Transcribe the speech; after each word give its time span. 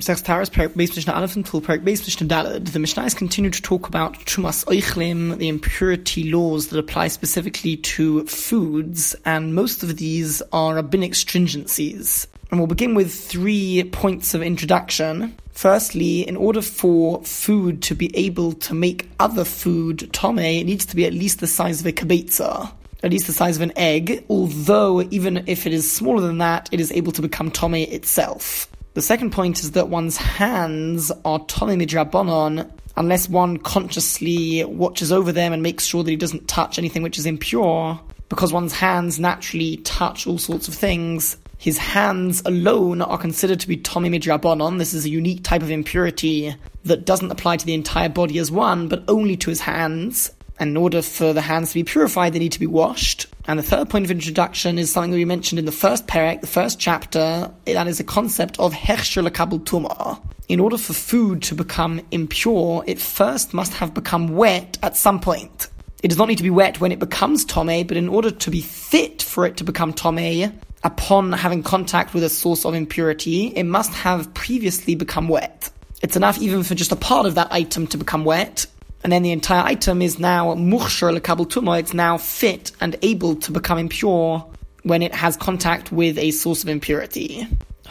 Sechs 0.00 0.22
Taras, 0.22 0.48
Perak 0.48 0.72
Beis 0.72 0.96
Mishnah 0.96 1.12
Aleph 1.12 1.36
until 1.36 1.60
Perak 1.60 1.82
Beis 1.82 2.00
Mishnah 2.00 2.26
Dalad, 2.26 2.72
the 2.72 2.78
Mishnahs 2.78 3.14
continue 3.14 3.50
to 3.50 3.60
talk 3.60 3.88
about 3.88 4.14
Chumas 4.20 4.64
Oichlim, 4.64 5.36
the 5.38 5.48
impurity 5.48 6.30
laws 6.30 6.68
that 6.68 6.78
apply 6.78 7.08
specifically 7.08 7.76
to 7.76 8.24
foods, 8.26 9.14
and 9.24 9.54
most 9.54 9.82
of 9.82 9.96
these 9.96 10.42
are 10.52 10.76
rabbinic 10.76 11.12
stringencies. 11.12 12.26
And 12.50 12.58
we'll 12.58 12.66
begin 12.66 12.94
with 12.94 13.12
three 13.12 13.84
points 13.84 14.34
of 14.34 14.42
introduction. 14.42 15.36
Firstly, 15.52 16.26
in 16.26 16.36
order 16.36 16.62
for 16.62 17.22
food 17.24 17.82
to 17.82 17.94
be 17.94 18.16
able 18.16 18.52
to 18.54 18.74
make 18.74 19.10
other 19.18 19.44
food 19.44 20.12
tome, 20.12 20.38
it 20.38 20.64
needs 20.64 20.86
to 20.86 20.96
be 20.96 21.04
at 21.04 21.12
least 21.12 21.40
the 21.40 21.46
size 21.46 21.80
of 21.80 21.86
a 21.86 21.92
kibitza 21.92 22.72
at 23.02 23.10
least 23.10 23.26
the 23.26 23.32
size 23.32 23.56
of 23.56 23.62
an 23.62 23.72
egg, 23.76 24.24
although 24.28 25.02
even 25.10 25.44
if 25.46 25.66
it 25.66 25.72
is 25.72 25.90
smaller 25.90 26.20
than 26.20 26.38
that, 26.38 26.68
it 26.70 26.80
is 26.80 26.92
able 26.92 27.12
to 27.12 27.22
become 27.22 27.50
tome 27.50 27.74
itself. 27.74 28.66
The 28.94 29.02
second 29.02 29.30
point 29.30 29.60
is 29.60 29.72
that 29.72 29.88
one's 29.88 30.16
hands 30.16 31.12
are 31.24 31.38
tome 31.46 31.78
midrabanon 31.78 32.68
unless 32.96 33.28
one 33.28 33.56
consciously 33.56 34.64
watches 34.64 35.12
over 35.12 35.30
them 35.30 35.52
and 35.52 35.62
makes 35.62 35.84
sure 35.84 36.02
that 36.02 36.10
he 36.10 36.16
doesn't 36.16 36.48
touch 36.48 36.76
anything 36.76 37.02
which 37.02 37.16
is 37.16 37.24
impure, 37.24 38.00
because 38.28 38.52
one's 38.52 38.72
hands 38.72 39.20
naturally 39.20 39.76
touch 39.78 40.26
all 40.26 40.38
sorts 40.38 40.66
of 40.66 40.74
things. 40.74 41.36
His 41.56 41.78
hands 41.78 42.42
alone 42.44 43.00
are 43.00 43.16
considered 43.16 43.60
to 43.60 43.68
be 43.68 43.76
Tommy 43.76 44.10
Midrabanon. 44.10 44.78
This 44.78 44.92
is 44.92 45.04
a 45.04 45.10
unique 45.10 45.44
type 45.44 45.62
of 45.62 45.70
impurity 45.70 46.56
that 46.84 47.04
doesn't 47.04 47.30
apply 47.30 47.58
to 47.58 47.66
the 47.66 47.74
entire 47.74 48.08
body 48.08 48.38
as 48.38 48.50
one, 48.50 48.88
but 48.88 49.04
only 49.06 49.36
to 49.36 49.50
his 49.50 49.60
hands. 49.60 50.32
And 50.58 50.70
in 50.70 50.76
order 50.76 51.00
for 51.00 51.32
the 51.32 51.42
hands 51.42 51.70
to 51.70 51.74
be 51.74 51.84
purified, 51.84 52.32
they 52.32 52.38
need 52.38 52.52
to 52.52 52.60
be 52.60 52.66
washed. 52.66 53.26
And 53.50 53.58
the 53.58 53.64
third 53.64 53.90
point 53.90 54.04
of 54.04 54.12
introduction 54.12 54.78
is 54.78 54.92
something 54.92 55.10
that 55.10 55.16
we 55.16 55.24
mentioned 55.24 55.58
in 55.58 55.64
the 55.64 55.72
first 55.72 56.06
perek, 56.06 56.40
the 56.40 56.46
first 56.46 56.78
chapter. 56.78 57.50
That 57.64 57.88
is 57.88 57.98
a 57.98 58.04
concept 58.04 58.60
of 58.60 58.72
hechsher 58.72 59.28
lekabel 59.28 59.64
tumah. 59.64 60.22
In 60.48 60.60
order 60.60 60.78
for 60.78 60.92
food 60.92 61.42
to 61.42 61.56
become 61.56 62.00
impure, 62.12 62.84
it 62.86 63.00
first 63.00 63.52
must 63.52 63.74
have 63.74 63.92
become 63.92 64.36
wet 64.36 64.78
at 64.84 64.96
some 64.96 65.18
point. 65.18 65.66
It 66.00 66.08
does 66.10 66.16
not 66.16 66.28
need 66.28 66.38
to 66.38 66.44
be 66.44 66.50
wet 66.50 66.80
when 66.80 66.92
it 66.92 67.00
becomes 67.00 67.44
tome, 67.44 67.88
but 67.88 67.96
in 67.96 68.08
order 68.08 68.30
to 68.30 68.50
be 68.52 68.60
fit 68.60 69.20
for 69.20 69.44
it 69.46 69.56
to 69.56 69.64
become 69.64 69.94
tome, 69.94 70.52
upon 70.84 71.32
having 71.32 71.64
contact 71.64 72.14
with 72.14 72.22
a 72.22 72.28
source 72.28 72.64
of 72.64 72.74
impurity, 72.74 73.48
it 73.48 73.64
must 73.64 73.92
have 73.94 74.32
previously 74.32 74.94
become 74.94 75.26
wet. 75.26 75.72
It's 76.02 76.14
enough 76.14 76.40
even 76.40 76.62
for 76.62 76.76
just 76.76 76.92
a 76.92 76.96
part 76.96 77.26
of 77.26 77.34
that 77.34 77.48
item 77.50 77.88
to 77.88 77.98
become 77.98 78.24
wet, 78.24 78.66
and 79.02 79.12
then 79.12 79.22
the 79.22 79.32
entire 79.32 79.64
item 79.64 80.02
is 80.02 80.18
now 80.18 80.54
mukhshar 80.54 81.16
lekabel 81.18 81.46
tuma. 81.46 81.78
It's 81.80 81.94
now 81.94 82.18
fit 82.18 82.72
and 82.80 82.96
able 83.02 83.36
to 83.36 83.52
become 83.52 83.78
impure 83.78 84.46
when 84.82 85.02
it 85.02 85.14
has 85.14 85.36
contact 85.36 85.92
with 85.92 86.18
a 86.18 86.30
source 86.30 86.62
of 86.62 86.68
impurity. 86.68 87.46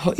The 0.05 0.15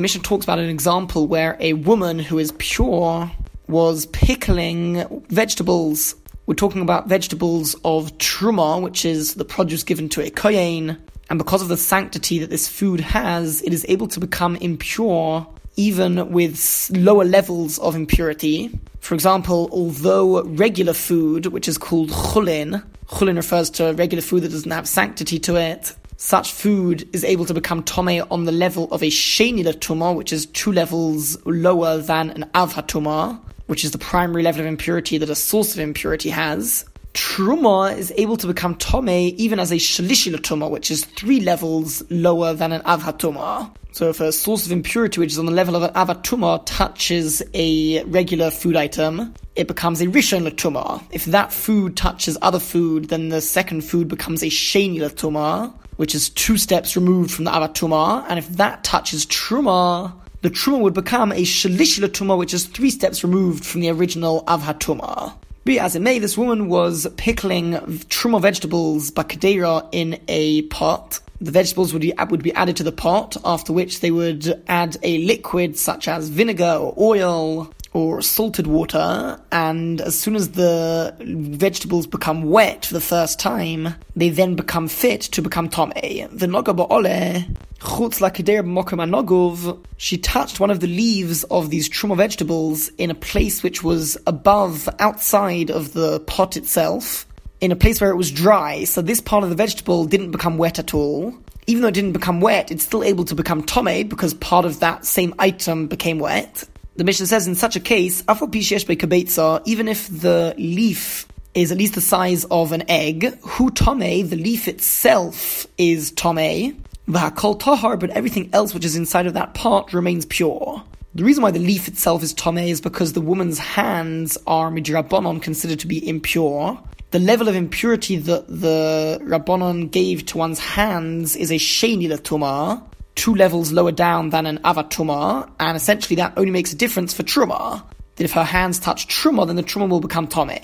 Mishnah 0.00 0.22
talks 0.22 0.44
about 0.44 0.58
an 0.58 0.68
example 0.68 1.26
where 1.26 1.56
a 1.58 1.72
woman 1.72 2.18
who 2.18 2.38
is 2.38 2.52
pure 2.58 3.30
was 3.68 4.06
pickling 4.06 5.24
vegetables. 5.28 6.14
We're 6.46 6.54
talking 6.54 6.82
about 6.82 7.08
vegetables 7.08 7.74
of 7.84 8.16
truma, 8.18 8.80
which 8.82 9.04
is 9.04 9.34
the 9.34 9.44
produce 9.44 9.82
given 9.82 10.08
to 10.10 10.20
a 10.22 10.30
kohen, 10.30 10.98
and 11.30 11.38
because 11.38 11.62
of 11.62 11.68
the 11.68 11.76
sanctity 11.76 12.38
that 12.40 12.50
this 12.50 12.68
food 12.68 13.00
has, 13.00 13.62
it 13.62 13.72
is 13.72 13.86
able 13.88 14.06
to 14.08 14.20
become 14.20 14.56
impure 14.56 15.46
even 15.76 16.30
with 16.30 16.90
lower 16.94 17.24
levels 17.24 17.78
of 17.78 17.94
impurity. 17.94 18.70
For 19.00 19.14
example, 19.14 19.68
although 19.72 20.42
regular 20.44 20.92
food, 20.92 21.46
which 21.46 21.68
is 21.68 21.78
called 21.78 22.10
chulin, 22.10 22.82
chulin 23.08 23.36
refers 23.36 23.70
to 23.70 23.92
regular 23.94 24.22
food 24.22 24.42
that 24.42 24.50
doesn't 24.50 24.70
have 24.70 24.88
sanctity 24.88 25.38
to 25.40 25.56
it, 25.56 25.94
such 26.16 26.52
food 26.52 27.08
is 27.12 27.24
able 27.24 27.44
to 27.46 27.54
become 27.54 27.82
tome 27.82 28.24
on 28.30 28.44
the 28.44 28.52
level 28.52 28.88
of 28.92 29.02
a 29.02 29.06
shenila 29.06 29.74
tuma, 29.74 30.14
which 30.14 30.32
is 30.32 30.46
two 30.46 30.72
levels 30.72 31.36
lower 31.46 31.98
than 31.98 32.30
an 32.30 32.48
avha 32.54 32.86
tuma, 32.86 33.40
which 33.66 33.84
is 33.84 33.90
the 33.90 33.98
primary 33.98 34.44
level 34.44 34.60
of 34.60 34.66
impurity 34.66 35.18
that 35.18 35.30
a 35.30 35.34
source 35.34 35.74
of 35.74 35.80
impurity 35.80 36.30
has. 36.30 36.84
Truma 37.14 37.96
is 37.96 38.12
able 38.16 38.36
to 38.36 38.46
become 38.46 38.76
tome 38.76 39.08
even 39.08 39.58
as 39.58 39.72
a 39.72 39.76
shalishila 39.76 40.36
tuma, 40.36 40.70
which 40.70 40.92
is 40.92 41.04
three 41.04 41.40
levels 41.40 42.08
lower 42.08 42.54
than 42.54 42.70
an 42.72 42.82
avha 42.82 43.18
tuma. 43.18 43.74
So 43.92 44.08
if 44.08 44.20
a 44.20 44.32
source 44.32 44.64
of 44.64 44.72
impurity, 44.72 45.20
which 45.20 45.32
is 45.32 45.38
on 45.38 45.44
the 45.44 45.52
level 45.52 45.76
of 45.76 45.82
an 45.82 45.90
avatuma, 45.90 46.62
touches 46.64 47.42
a 47.52 48.02
regular 48.04 48.50
food 48.50 48.74
item, 48.74 49.34
it 49.54 49.68
becomes 49.68 50.00
a 50.00 50.06
rishon 50.06 50.48
latuma. 50.48 51.04
If 51.10 51.26
that 51.26 51.52
food 51.52 51.94
touches 51.94 52.38
other 52.40 52.58
food, 52.58 53.10
then 53.10 53.28
the 53.28 53.42
second 53.42 53.82
food 53.82 54.08
becomes 54.08 54.42
a 54.42 54.46
sheni 54.46 54.98
latuma, 54.98 55.74
which 55.96 56.14
is 56.14 56.30
two 56.30 56.56
steps 56.56 56.96
removed 56.96 57.32
from 57.32 57.44
the 57.44 57.50
avatuma. 57.50 58.24
And 58.30 58.38
if 58.38 58.48
that 58.56 58.82
touches 58.82 59.26
truma, 59.26 60.10
the 60.40 60.48
truma 60.48 60.80
would 60.80 60.94
become 60.94 61.30
a 61.30 61.42
shalish 61.42 62.00
latuma, 62.00 62.38
which 62.38 62.54
is 62.54 62.64
three 62.64 62.90
steps 62.90 63.22
removed 63.22 63.62
from 63.62 63.82
the 63.82 63.90
original 63.90 64.42
avhatuma. 64.44 65.34
Be 65.64 65.78
as 65.78 65.94
it 65.94 66.00
may, 66.00 66.18
this 66.18 66.38
woman 66.38 66.68
was 66.68 67.06
pickling 67.18 67.74
truma 68.08 68.40
vegetables, 68.40 69.10
bakadera, 69.10 69.86
in 69.92 70.18
a 70.28 70.62
pot 70.62 71.20
the 71.42 71.50
vegetables 71.50 71.92
would 71.92 72.02
be, 72.02 72.16
uh, 72.16 72.26
would 72.26 72.42
be 72.42 72.52
added 72.54 72.76
to 72.76 72.84
the 72.84 72.92
pot, 72.92 73.36
after 73.44 73.72
which 73.72 74.00
they 74.00 74.10
would 74.10 74.62
add 74.68 74.96
a 75.02 75.18
liquid 75.18 75.76
such 75.76 76.06
as 76.06 76.28
vinegar 76.28 76.76
or 76.80 76.94
oil 76.96 77.72
or 77.92 78.22
salted 78.22 78.66
water, 78.66 79.38
and 79.50 80.00
as 80.00 80.18
soon 80.18 80.34
as 80.34 80.52
the 80.52 81.14
vegetables 81.20 82.06
become 82.06 82.44
wet 82.44 82.86
for 82.86 82.94
the 82.94 83.00
first 83.00 83.38
time, 83.38 83.94
they 84.16 84.30
then 84.30 84.54
become 84.54 84.88
fit 84.88 85.20
to 85.20 85.42
become 85.42 85.68
tome. 85.68 85.90
The 85.90 86.46
noga 86.46 86.74
ba'ole, 86.74 87.54
chutz 87.80 89.78
she 89.98 90.16
touched 90.16 90.60
one 90.60 90.70
of 90.70 90.80
the 90.80 90.86
leaves 90.86 91.44
of 91.44 91.68
these 91.68 91.88
truma 91.88 92.16
vegetables 92.16 92.88
in 92.96 93.10
a 93.10 93.14
place 93.14 93.62
which 93.62 93.82
was 93.82 94.16
above, 94.26 94.88
outside 94.98 95.70
of 95.70 95.92
the 95.92 96.20
pot 96.20 96.56
itself, 96.56 97.26
in 97.62 97.70
a 97.70 97.76
place 97.76 98.00
where 98.00 98.10
it 98.10 98.16
was 98.16 98.32
dry, 98.32 98.82
so 98.82 99.00
this 99.00 99.20
part 99.20 99.44
of 99.44 99.50
the 99.50 99.54
vegetable 99.54 100.04
didn't 100.04 100.32
become 100.32 100.58
wet 100.58 100.80
at 100.80 100.92
all. 100.92 101.32
Even 101.68 101.82
though 101.82 101.88
it 101.88 101.94
didn't 101.94 102.12
become 102.12 102.40
wet, 102.40 102.72
it's 102.72 102.82
still 102.82 103.04
able 103.04 103.24
to 103.24 103.36
become 103.36 103.62
tome 103.62 104.08
because 104.08 104.34
part 104.34 104.64
of 104.64 104.80
that 104.80 105.06
same 105.06 105.32
item 105.38 105.86
became 105.86 106.18
wet. 106.18 106.64
The 106.96 107.04
Mishnah 107.04 107.26
says 107.26 107.46
in 107.46 107.54
such 107.54 107.76
a 107.76 107.80
case, 107.80 108.24
even 108.28 109.88
if 109.88 110.08
the 110.08 110.54
leaf 110.58 111.28
is 111.54 111.70
at 111.70 111.78
least 111.78 111.94
the 111.94 112.00
size 112.00 112.44
of 112.46 112.72
an 112.72 112.82
egg, 112.90 113.38
hu 113.42 113.70
tome, 113.70 114.00
the 114.00 114.36
leaf 114.36 114.66
itself 114.66 115.64
is 115.78 116.10
tome, 116.10 116.82
v'hakol 117.08 117.60
tahar, 117.60 117.96
but 117.96 118.10
everything 118.10 118.50
else 118.52 118.74
which 118.74 118.84
is 118.84 118.96
inside 118.96 119.28
of 119.28 119.34
that 119.34 119.54
part 119.54 119.92
remains 119.92 120.26
pure. 120.26 120.82
The 121.14 121.22
reason 121.22 121.44
why 121.44 121.52
the 121.52 121.60
leaf 121.60 121.86
itself 121.86 122.24
is 122.24 122.34
tome 122.34 122.58
is 122.58 122.80
because 122.80 123.12
the 123.12 123.20
woman's 123.20 123.60
hands 123.60 124.36
are 124.48 124.68
midrabanon 124.72 125.40
considered 125.40 125.78
to 125.78 125.86
be 125.86 126.08
impure, 126.08 126.82
the 127.12 127.18
level 127.18 127.46
of 127.46 127.54
impurity 127.54 128.16
that 128.16 128.48
the 128.48 129.20
Rabbanon 129.22 129.90
gave 129.90 130.24
to 130.26 130.38
one's 130.38 130.58
hands 130.58 131.36
is 131.36 131.50
a 131.50 131.56
Sheni 131.56 132.08
Latuma, 132.08 132.82
two 133.14 133.34
levels 133.34 133.70
lower 133.70 133.92
down 133.92 134.30
than 134.30 134.46
an 134.46 134.58
Avatuma, 134.64 135.48
and 135.60 135.76
essentially 135.76 136.16
that 136.16 136.32
only 136.38 136.50
makes 136.50 136.72
a 136.72 136.76
difference 136.76 137.12
for 137.12 137.22
Truma. 137.22 137.84
That 138.16 138.24
if 138.24 138.32
her 138.32 138.44
hands 138.44 138.78
touch 138.78 139.08
Truma, 139.08 139.46
then 139.46 139.56
the 139.56 139.62
Truma 139.62 139.90
will 139.90 140.00
become 140.00 140.26
Tome. 140.26 140.58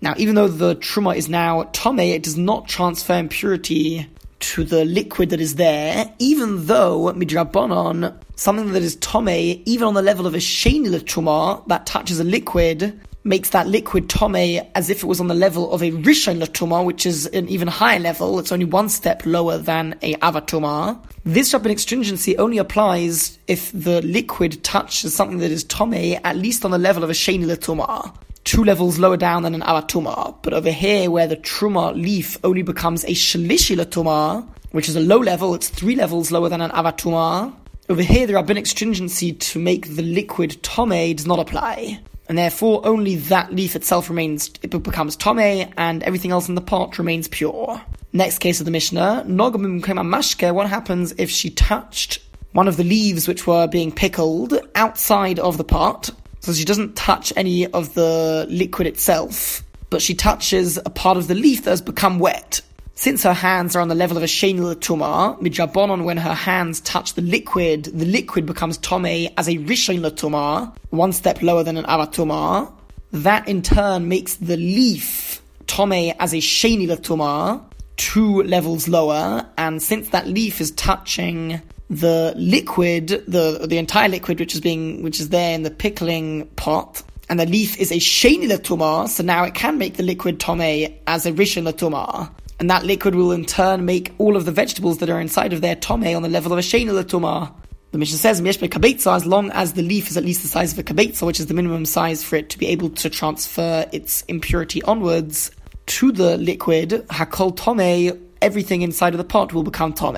Now, 0.00 0.14
even 0.16 0.34
though 0.34 0.48
the 0.48 0.74
Truma 0.74 1.14
is 1.14 1.28
now 1.28 1.64
Tome, 1.72 2.00
it 2.00 2.24
does 2.24 2.36
not 2.36 2.68
transfer 2.68 3.14
impurity 3.14 4.08
to 4.40 4.64
the 4.64 4.84
liquid 4.84 5.30
that 5.30 5.40
is 5.40 5.54
there, 5.54 6.12
even 6.18 6.66
though 6.66 7.12
Midrabanon, 7.12 8.12
something 8.34 8.72
that 8.72 8.82
is 8.82 8.96
Tome, 8.96 9.28
even 9.28 9.86
on 9.86 9.94
the 9.94 10.02
level 10.02 10.26
of 10.26 10.34
a 10.34 10.38
Sheni 10.38 10.88
Latuma, 10.88 11.64
that 11.68 11.86
touches 11.86 12.18
a 12.18 12.24
liquid, 12.24 13.00
makes 13.24 13.50
that 13.50 13.68
liquid 13.68 14.08
tome 14.08 14.36
as 14.74 14.90
if 14.90 15.02
it 15.02 15.06
was 15.06 15.20
on 15.20 15.28
the 15.28 15.34
level 15.34 15.72
of 15.72 15.82
a 15.82 15.90
rishon 15.90 16.42
latuma, 16.42 16.84
which 16.84 17.06
is 17.06 17.26
an 17.26 17.48
even 17.48 17.68
higher 17.68 18.00
level. 18.00 18.38
It's 18.38 18.52
only 18.52 18.64
one 18.64 18.88
step 18.88 19.24
lower 19.24 19.58
than 19.58 19.98
a 20.02 20.14
avatuma. 20.16 20.98
This 21.24 21.52
rabbinic 21.52 21.78
stringency 21.78 22.36
only 22.38 22.58
applies 22.58 23.38
if 23.46 23.70
the 23.72 24.02
liquid 24.02 24.64
touches 24.64 25.14
something 25.14 25.38
that 25.38 25.52
is 25.52 25.64
tome 25.64 25.94
at 25.94 26.36
least 26.36 26.64
on 26.64 26.72
the 26.72 26.78
level 26.78 27.04
of 27.04 27.10
a 27.10 27.14
sheni 27.14 27.44
latuma. 27.44 28.14
Two 28.44 28.64
levels 28.64 28.98
lower 28.98 29.16
down 29.16 29.44
than 29.44 29.54
an 29.54 29.60
avatuma. 29.60 30.34
But 30.42 30.52
over 30.52 30.72
here, 30.72 31.10
where 31.10 31.28
the 31.28 31.36
truma 31.36 31.94
leaf 31.94 32.36
only 32.42 32.62
becomes 32.62 33.04
a 33.04 33.08
shalishi 33.08 33.76
latuma, 33.76 34.44
which 34.72 34.88
is 34.88 34.96
a 34.96 35.00
low 35.00 35.18
level, 35.18 35.54
it's 35.54 35.68
three 35.68 35.94
levels 35.94 36.32
lower 36.32 36.48
than 36.48 36.60
an 36.60 36.72
avatuma. 36.72 37.54
Over 37.88 38.02
here, 38.02 38.26
the 38.26 38.34
rabbinic 38.34 38.66
stringency 38.66 39.32
to 39.32 39.60
make 39.60 39.94
the 39.94 40.02
liquid 40.02 40.60
tome 40.64 41.14
does 41.14 41.26
not 41.26 41.38
apply 41.38 42.00
and 42.28 42.38
therefore 42.38 42.80
only 42.84 43.16
that 43.16 43.52
leaf 43.52 43.76
itself 43.76 44.08
remains, 44.08 44.50
it 44.62 44.70
becomes 44.82 45.16
tome, 45.16 45.38
and 45.76 46.02
everything 46.02 46.30
else 46.30 46.48
in 46.48 46.54
the 46.54 46.60
pot 46.60 46.98
remains 46.98 47.28
pure. 47.28 47.80
Next 48.12 48.38
case 48.38 48.60
of 48.60 48.66
the 48.66 48.70
Mishnah, 48.70 49.24
Nogam 49.26 49.80
Mashke, 49.80 50.54
what 50.54 50.68
happens 50.68 51.14
if 51.18 51.30
she 51.30 51.50
touched 51.50 52.20
one 52.52 52.68
of 52.68 52.76
the 52.76 52.84
leaves 52.84 53.26
which 53.26 53.46
were 53.46 53.66
being 53.66 53.90
pickled 53.90 54.54
outside 54.74 55.38
of 55.38 55.56
the 55.56 55.64
pot, 55.64 56.10
so 56.40 56.52
she 56.52 56.64
doesn't 56.64 56.96
touch 56.96 57.32
any 57.36 57.66
of 57.68 57.94
the 57.94 58.46
liquid 58.50 58.86
itself, 58.86 59.62
but 59.90 60.02
she 60.02 60.14
touches 60.14 60.76
a 60.76 60.90
part 60.90 61.16
of 61.16 61.28
the 61.28 61.34
leaf 61.34 61.64
that 61.64 61.70
has 61.70 61.80
become 61.80 62.18
wet. 62.18 62.60
Since 62.94 63.22
her 63.22 63.32
hands 63.32 63.74
are 63.74 63.80
on 63.80 63.88
the 63.88 63.94
level 63.94 64.16
of 64.16 64.22
a 64.22 64.26
Sheni 64.26 64.60
Latuma, 64.60 65.40
Midrabanon, 65.40 66.04
when 66.04 66.18
her 66.18 66.34
hands 66.34 66.80
touch 66.80 67.14
the 67.14 67.22
liquid, 67.22 67.84
the 67.84 68.04
liquid 68.04 68.44
becomes 68.46 68.76
Tome 68.78 69.06
as 69.06 69.48
a 69.48 69.56
Rishon 69.56 70.00
Latuma, 70.00 70.74
one 70.90 71.12
step 71.12 71.42
lower 71.42 71.64
than 71.64 71.76
an 71.76 71.84
Avatuma. 71.86 72.70
That 73.12 73.48
in 73.48 73.62
turn 73.62 74.08
makes 74.08 74.36
the 74.36 74.56
leaf 74.56 75.42
Tome 75.66 76.12
as 76.20 76.34
a 76.34 76.38
Sheni 76.38 76.86
Latuma, 76.86 77.62
two 77.96 78.42
levels 78.42 78.88
lower, 78.88 79.46
and 79.56 79.82
since 79.82 80.10
that 80.10 80.26
leaf 80.26 80.60
is 80.60 80.70
touching 80.72 81.60
the 81.88 82.32
liquid, 82.36 83.08
the 83.28 83.66
the 83.68 83.78
entire 83.78 84.08
liquid 84.08 84.38
which 84.38 84.54
is 84.54 84.60
being 84.60 85.02
which 85.02 85.20
is 85.20 85.28
there 85.28 85.54
in 85.54 85.62
the 85.62 85.70
pickling 85.70 86.46
pot, 86.56 87.02
and 87.28 87.38
the 87.38 87.46
leaf 87.46 87.78
is 87.78 87.92
a 87.92 87.96
sheni 87.96 88.48
latuma, 88.50 89.08
so 89.08 89.22
now 89.22 89.44
it 89.44 89.54
can 89.54 89.78
make 89.78 89.96
the 89.96 90.02
liquid 90.02 90.40
tome 90.40 90.60
as 91.06 91.26
a 91.26 91.32
rishon 91.32 91.70
latuma. 91.70 92.30
And 92.60 92.70
that 92.70 92.84
liquid 92.84 93.14
will 93.14 93.32
in 93.32 93.44
turn 93.44 93.84
make 93.84 94.12
all 94.18 94.36
of 94.36 94.44
the 94.44 94.52
vegetables 94.52 94.98
that 94.98 95.10
are 95.10 95.20
inside 95.20 95.52
of 95.52 95.60
their 95.60 95.74
tome 95.74 96.04
on 96.04 96.22
the 96.22 96.28
level 96.28 96.52
of 96.52 96.58
a 96.58 96.62
sheni 96.62 96.90
latuma. 96.90 97.52
The 97.90 97.98
Mishnah 97.98 98.18
says, 98.18 98.40
Mishbe 98.40 98.68
kabetza, 98.68 99.14
as 99.14 99.26
long 99.26 99.50
as 99.50 99.74
the 99.74 99.82
leaf 99.82 100.08
is 100.08 100.16
at 100.16 100.24
least 100.24 100.42
the 100.42 100.48
size 100.48 100.72
of 100.72 100.78
a 100.78 100.82
kabetza, 100.82 101.26
which 101.26 101.40
is 101.40 101.46
the 101.46 101.54
minimum 101.54 101.84
size 101.84 102.24
for 102.24 102.36
it 102.36 102.48
to 102.50 102.58
be 102.58 102.66
able 102.68 102.88
to 102.90 103.10
transfer 103.10 103.86
its 103.92 104.22
impurity 104.22 104.82
onwards 104.84 105.50
to 105.86 106.12
the 106.12 106.38
liquid, 106.38 106.90
hakol 107.08 107.54
tome, 107.54 108.18
everything 108.40 108.82
inside 108.82 109.12
of 109.12 109.18
the 109.18 109.24
pot 109.24 109.52
will 109.52 109.62
become 109.62 109.92
tome 109.92 110.16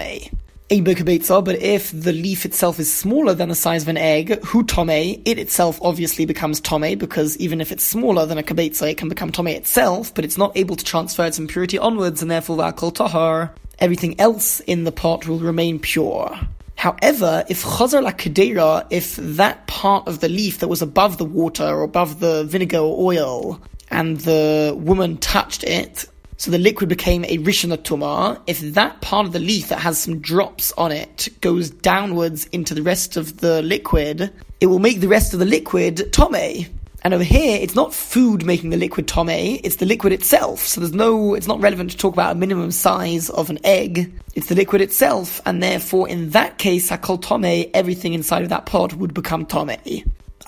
but 0.80 1.56
if 1.62 1.90
the 1.92 2.12
leaf 2.12 2.44
itself 2.44 2.80
is 2.80 2.92
smaller 2.92 3.34
than 3.34 3.48
the 3.48 3.54
size 3.54 3.82
of 3.82 3.88
an 3.88 3.96
egg, 3.96 4.42
hu 4.44 4.64
tome, 4.64 4.90
it 4.90 5.38
itself 5.38 5.78
obviously 5.82 6.26
becomes 6.26 6.60
tome, 6.60 6.96
because 6.96 7.36
even 7.38 7.60
if 7.60 7.70
it's 7.70 7.84
smaller 7.84 8.26
than 8.26 8.38
a 8.38 8.42
kabetza, 8.42 8.90
it 8.90 8.96
can 8.96 9.08
become 9.08 9.30
tome 9.30 9.48
itself, 9.48 10.14
but 10.14 10.24
it's 10.24 10.38
not 10.38 10.56
able 10.56 10.76
to 10.76 10.84
transfer 10.84 11.24
its 11.24 11.38
impurity 11.38 11.78
onwards, 11.78 12.22
and 12.22 12.30
therefore 12.30 12.56
vakol 12.56 12.94
tahar, 12.94 13.54
everything 13.78 14.18
else 14.20 14.60
in 14.60 14.84
the 14.84 14.92
pot 14.92 15.28
will 15.28 15.38
remain 15.38 15.78
pure. 15.78 16.38
However, 16.76 17.44
if 17.48 17.62
chazar 17.62 18.02
la 18.02 18.82
if 18.90 19.16
that 19.16 19.66
part 19.66 20.06
of 20.08 20.20
the 20.20 20.28
leaf 20.28 20.58
that 20.58 20.68
was 20.68 20.82
above 20.82 21.18
the 21.18 21.24
water 21.24 21.64
or 21.64 21.82
above 21.82 22.20
the 22.20 22.44
vinegar 22.44 22.78
or 22.78 23.12
oil, 23.12 23.60
and 23.90 24.18
the 24.20 24.74
woman 24.76 25.16
touched 25.18 25.62
it, 25.64 26.06
so 26.36 26.50
the 26.50 26.58
liquid 26.58 26.88
became 26.88 27.24
a 27.24 27.38
Rishon 27.38 27.76
Tumah. 27.76 28.40
If 28.46 28.60
that 28.74 29.00
part 29.00 29.26
of 29.26 29.32
the 29.32 29.38
leaf 29.38 29.68
that 29.68 29.78
has 29.78 29.98
some 29.98 30.20
drops 30.20 30.72
on 30.72 30.92
it 30.92 31.28
goes 31.40 31.70
downwards 31.70 32.46
into 32.46 32.74
the 32.74 32.82
rest 32.82 33.16
of 33.16 33.38
the 33.38 33.62
liquid, 33.62 34.32
it 34.60 34.66
will 34.66 34.78
make 34.78 35.00
the 35.00 35.08
rest 35.08 35.32
of 35.32 35.40
the 35.40 35.46
liquid 35.46 36.12
Tome. 36.12 36.66
And 37.04 37.12
over 37.12 37.22
here, 37.22 37.58
it's 37.60 37.74
not 37.74 37.92
food 37.92 38.46
making 38.46 38.70
the 38.70 38.78
liquid 38.78 39.06
tome, 39.06 39.28
it's 39.28 39.76
the 39.76 39.84
liquid 39.84 40.14
itself. 40.14 40.60
So 40.60 40.80
there's 40.80 40.94
no, 40.94 41.34
it's 41.34 41.46
not 41.46 41.60
relevant 41.60 41.90
to 41.90 41.98
talk 41.98 42.14
about 42.14 42.32
a 42.32 42.38
minimum 42.38 42.70
size 42.70 43.28
of 43.28 43.50
an 43.50 43.58
egg. 43.62 44.10
It's 44.34 44.46
the 44.46 44.54
liquid 44.54 44.80
itself, 44.80 45.42
and 45.44 45.62
therefore 45.62 46.08
in 46.08 46.30
that 46.30 46.56
case, 46.56 46.90
hakol 46.90 47.20
tome, 47.20 47.70
everything 47.74 48.14
inside 48.14 48.42
of 48.42 48.48
that 48.48 48.64
pot 48.64 48.94
would 48.94 49.12
become 49.12 49.44
tome. 49.44 49.76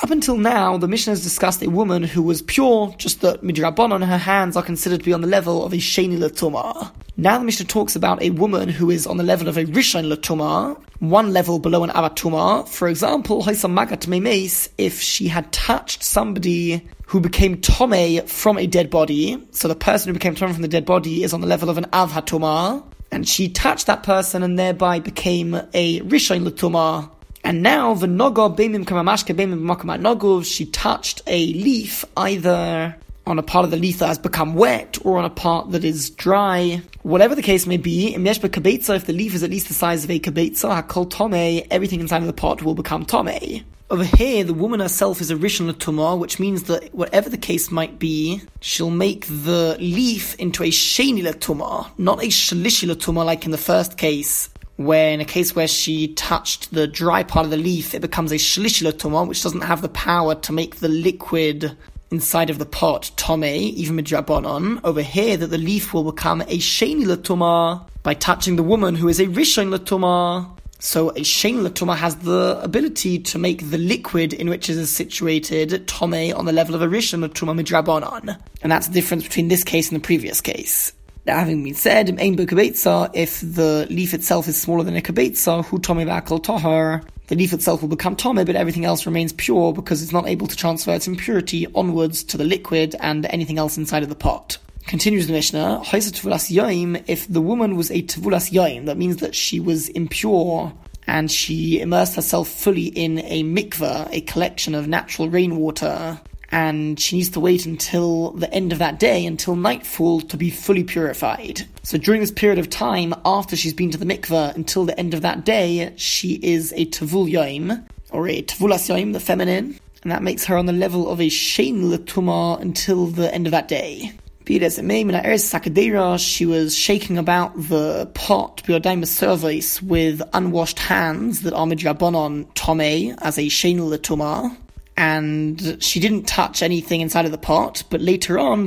Up 0.03 0.11
until 0.11 0.37
now, 0.37 0.77
the 0.77 0.89
Mishnah 0.89 1.13
has 1.13 1.23
discussed 1.23 1.63
a 1.63 1.71
woman 1.71 2.03
who 2.03 2.23
was 2.23 2.43
pure, 2.43 2.95
just 2.99 3.23
that 3.23 3.43
midrabanon, 3.43 4.07
her 4.07 4.19
hands 4.19 4.55
are 4.55 4.63
considered 4.63 4.99
to 4.99 5.05
be 5.05 5.13
on 5.15 5.23
the 5.23 5.27
level 5.27 5.65
of 5.65 5.73
a 5.73 5.77
sheni 5.77 6.19
latuma. 6.19 6.93
Now 7.17 7.39
the 7.39 7.45
Mishnah 7.47 7.65
talks 7.65 7.97
about 7.97 8.21
a 8.21 8.29
woman 8.29 8.69
who 8.69 8.91
is 8.91 9.07
on 9.07 9.17
the 9.17 9.25
level 9.25 9.49
of 9.49 9.57
a 9.57 9.65
rishon 9.65 10.13
latuma, 10.13 10.79
one 10.99 11.33
level 11.33 11.59
below 11.59 11.83
an 11.83 11.89
avatuma. 11.89 12.69
For 12.69 12.89
example, 12.89 13.43
magat 13.43 14.07
memes, 14.07 14.69
if 14.77 15.01
she 15.01 15.29
had 15.29 15.51
touched 15.51 16.03
somebody 16.03 16.87
who 17.07 17.19
became 17.19 17.59
tome 17.63 18.27
from 18.27 18.59
a 18.59 18.67
dead 18.67 18.91
body, 18.91 19.43
so 19.53 19.67
the 19.67 19.75
person 19.75 20.11
who 20.11 20.13
became 20.13 20.35
tome 20.35 20.53
from 20.53 20.61
the 20.61 20.69
dead 20.69 20.85
body 20.85 21.23
is 21.23 21.33
on 21.33 21.41
the 21.41 21.47
level 21.47 21.71
of 21.71 21.79
an 21.79 21.85
avhatuma, 21.85 22.85
and 23.11 23.27
she 23.27 23.49
touched 23.49 23.87
that 23.87 24.03
person 24.03 24.43
and 24.43 24.59
thereby 24.59 25.01
became 25.01 25.55
a 25.73 26.01
rishon 26.01 26.47
latuma, 26.47 27.11
and 27.47 27.63
now 27.63 27.95
the 27.95 28.09
noga 28.09 28.53
bemim 28.57 28.85
kamamashke 28.85 29.33
bemim 29.33 29.61
nogov, 30.01 30.45
she 30.45 30.67
touched 30.67 31.23
a 31.29 31.47
leaf 31.53 32.05
either 32.17 32.97
on 33.25 33.39
a 33.39 33.43
part 33.45 33.65
of 33.65 33.71
the 33.71 33.77
leaf 33.77 34.01
that 34.01 34.09
has 34.09 34.19
become 34.19 34.57
wet 34.57 34.99
or 35.05 35.17
on 35.19 35.25
a 35.25 35.31
part 35.31 35.71
that 35.71 35.85
is 35.85 36.11
dry. 36.11 36.83
Whatever 37.05 37.37
the 37.37 37.43
case 37.43 37.65
may 37.65 37.77
be, 37.77 38.17
if 38.17 38.23
the 38.25 39.13
leaf 39.13 39.33
is 39.33 39.45
at 39.45 39.51
least 39.51 39.69
the 39.69 39.75
size 39.75 40.03
of 40.03 40.11
a 40.11 40.19
Kabetza, 40.19 40.83
Hakol 40.83 41.09
Tome, 41.09 41.65
everything 41.71 42.01
inside 42.01 42.21
of 42.21 42.27
the 42.27 42.33
pot 42.33 42.65
will 42.65 42.75
become 42.75 43.07
Tome. 43.07 43.63
Over 43.89 44.03
here, 44.03 44.43
the 44.43 44.53
woman 44.53 44.81
herself 44.81 45.21
is 45.21 45.31
a 45.31 45.37
Rishon 45.37 45.73
Tumah, 45.73 46.19
which 46.19 46.41
means 46.41 46.65
that 46.65 46.93
whatever 46.93 47.31
the 47.31 47.39
case 47.39 47.71
might 47.71 48.01
be, 48.01 48.41
she'll 48.61 48.91
make 48.91 49.25
the 49.27 49.77
leaf 49.79 50.35
into 50.41 50.65
a 50.65 50.71
Sheni 50.71 51.23
Tumah, 51.23 51.97
not 51.97 52.25
a 52.25 52.27
Shalishi 52.27 52.93
Tumah 52.93 53.25
like 53.25 53.45
in 53.45 53.53
the 53.53 53.59
first 53.59 53.97
case, 53.97 54.49
where 54.77 55.11
in 55.11 55.21
a 55.21 55.25
case 55.25 55.57
where 55.57 55.69
she 55.69 56.09
touched 56.15 56.73
the 56.73 56.87
dry 56.87 57.23
part 57.23 57.45
of 57.45 57.51
the 57.51 57.57
leaf, 57.57 57.95
it 57.95 58.01
becomes 58.01 58.33
a 58.33 58.37
shlishila 58.37 59.27
which 59.27 59.43
doesn't 59.43 59.63
have 59.63 59.83
the 59.83 59.89
power 59.89 60.35
to 60.35 60.53
make 60.53 60.77
the 60.77 60.89
liquid 60.89 61.77
inside 62.11 62.51
of 62.51 62.59
the 62.59 62.67
pot 62.67 63.11
tome, 63.17 63.45
even 63.45 63.97
midrabanon. 63.97 64.81
Over 64.85 65.03
here, 65.03 65.37
that 65.37 65.49
the 65.49 65.59
leaf 65.59 65.93
will 65.93 66.05
become 66.05 66.43
a 66.43 66.59
sheni 66.59 67.05
latuma 67.05 67.87
by 68.03 68.15
touching 68.15 68.57
the 68.57 68.63
woman 68.63 68.95
who 68.95 69.09
is 69.09 69.19
a 69.19 69.27
rishon 69.27 69.77
latuma. 69.77 70.51
So 70.79 71.09
a 71.11 71.21
sheni 71.21 71.67
latuma 71.67 71.97
has 71.97 72.17
the 72.17 72.61
ability 72.63 73.19
to 73.21 73.39
make 73.39 73.71
the 73.71 73.79
liquid 73.79 74.35
in 74.35 74.51
which 74.51 74.69
it 74.69 74.77
is 74.77 74.91
situated 74.91 75.89
tome 75.89 76.33
on 76.35 76.45
the 76.45 76.53
level 76.53 76.75
of 76.75 76.83
a 76.83 76.87
rishon 76.87 77.27
latuma 77.27 77.59
midrabanon, 77.59 78.39
and 78.63 78.71
that's 78.71 78.89
the 78.89 78.95
difference 78.95 79.25
between 79.25 79.49
this 79.49 79.65
case 79.65 79.91
and 79.91 80.01
the 80.01 80.05
previous 80.05 80.41
case. 80.41 80.93
That 81.27 81.41
having 81.41 81.65
been 81.65 81.75
said, 81.75 82.09
if 82.09 83.41
the 83.41 83.87
leaf 83.91 84.15
itself 84.15 84.47
is 84.47 84.61
smaller 84.61 84.85
than 84.85 84.97
a 84.97 85.03
kabetza, 85.03 85.65
who 85.65 85.81
tome 85.81 86.07
bakal 86.07 86.41
tahar, 86.41 87.03
the 87.27 87.35
leaf 87.35 87.53
itself 87.53 87.83
will 87.83 87.89
become 87.89 88.15
tome, 88.15 88.37
but 88.37 88.55
everything 88.55 88.85
else 88.85 89.07
remains 89.07 89.33
pure 89.33 89.73
because 89.73 90.05
it's 90.05 90.13
not 90.13 90.29
able 90.29 90.47
to 90.47 90.55
transfer 90.57 90.95
its 90.95 91.09
impurity 91.09 91.67
onwards 91.75 92.23
to 92.23 92.37
the 92.37 92.45
liquid 92.45 92.95
and 93.01 93.27
anything 93.27 93.59
else 93.59 93.77
inside 93.77 94.05
of 94.05 94.09
the 94.09 94.15
pot. 94.15 94.59
Continues 94.87 95.27
the 95.27 95.33
Mishnah, 95.33 95.83
if 95.93 97.27
the 97.27 97.41
woman 97.41 97.75
was 97.75 97.91
a 97.91 98.03
tevulas 98.03 98.53
yaim, 98.53 98.87
that 98.87 98.97
means 98.97 99.17
that 99.17 99.35
she 99.35 99.59
was 99.59 99.89
impure 99.89 100.73
and 101.09 101.29
she 101.29 101.81
immersed 101.81 102.15
herself 102.15 102.47
fully 102.47 102.87
in 102.87 103.19
a 103.19 103.43
mikveh, 103.43 104.09
a 104.13 104.21
collection 104.21 104.77
of 104.77 104.87
natural 104.87 105.29
rainwater, 105.29 106.21
and 106.51 106.99
she 106.99 107.17
needs 107.17 107.31
to 107.31 107.41
wait 107.41 107.67
until 107.67 108.31
the 108.33 108.53
end 108.53 108.73
of 108.73 108.79
that 108.79 108.99
day, 108.99 109.27
until 109.27 109.57
nightfall, 109.57 110.21
to 110.23 110.37
be 110.37 110.51
fully 110.51 110.85
purified. 110.85 111.67
So 111.83 111.99
during 111.99 112.21
this 112.21 112.31
period 112.31 112.59
of 112.59 112.71
time, 112.71 113.15
after 113.25 113.57
she's 113.57 113.75
been 113.75 113.91
to 113.91 113.99
the 113.99 114.05
mikveh, 114.05 114.55
until 114.55 114.85
the 114.85 114.99
end 114.99 115.15
of 115.15 115.23
that 115.23 115.45
day, 115.45 115.93
she 115.97 116.35
is 116.43 116.73
a 116.77 116.87
tavul 116.87 117.31
yoim, 117.31 117.87
or 118.11 118.29
a 118.29 118.43
tavulas 118.43 118.89
yoim, 118.89 119.13
the 119.13 119.21
feminine, 119.21 119.79
and 120.03 120.13
that 120.13 120.23
makes 120.23 120.45
her 120.45 120.57
on 120.57 120.67
the 120.67 120.73
level 120.73 121.11
of 121.11 121.21
a 121.21 121.29
shein 121.29 121.91
letuma 121.91 122.61
until 122.61 123.07
the 123.07 123.33
end 123.35 123.47
of 123.47 123.51
that 123.51 123.69
day. 123.69 124.13
Be 124.45 124.55
it 124.55 124.63
as 124.63 124.79
it 124.79 124.85
may, 124.85 125.03
Sakadera, 125.03 126.21
she 126.21 126.47
was 126.47 126.77
shaking 126.77 127.19
about 127.19 127.53
the 127.57 128.09
pot, 128.15 128.63
service 129.05 129.83
with 129.83 130.23
unwashed 130.33 130.79
hands 130.79 131.43
that 131.43 131.53
are 131.53 131.67
midrabanon 131.67 132.47
tome 132.55 133.17
as 133.23 133.39
a 133.39 133.49
shein 133.49 133.79
letuma 133.79 134.57
and 134.97 135.83
she 135.83 136.01
didn't 136.01 136.25
touch 136.25 136.63
anything 136.63 137.01
inside 137.01 137.25
of 137.25 137.31
the 137.31 137.39
pot, 137.39 137.83
but 137.91 138.01
later 138.01 138.39
on, 138.39 138.67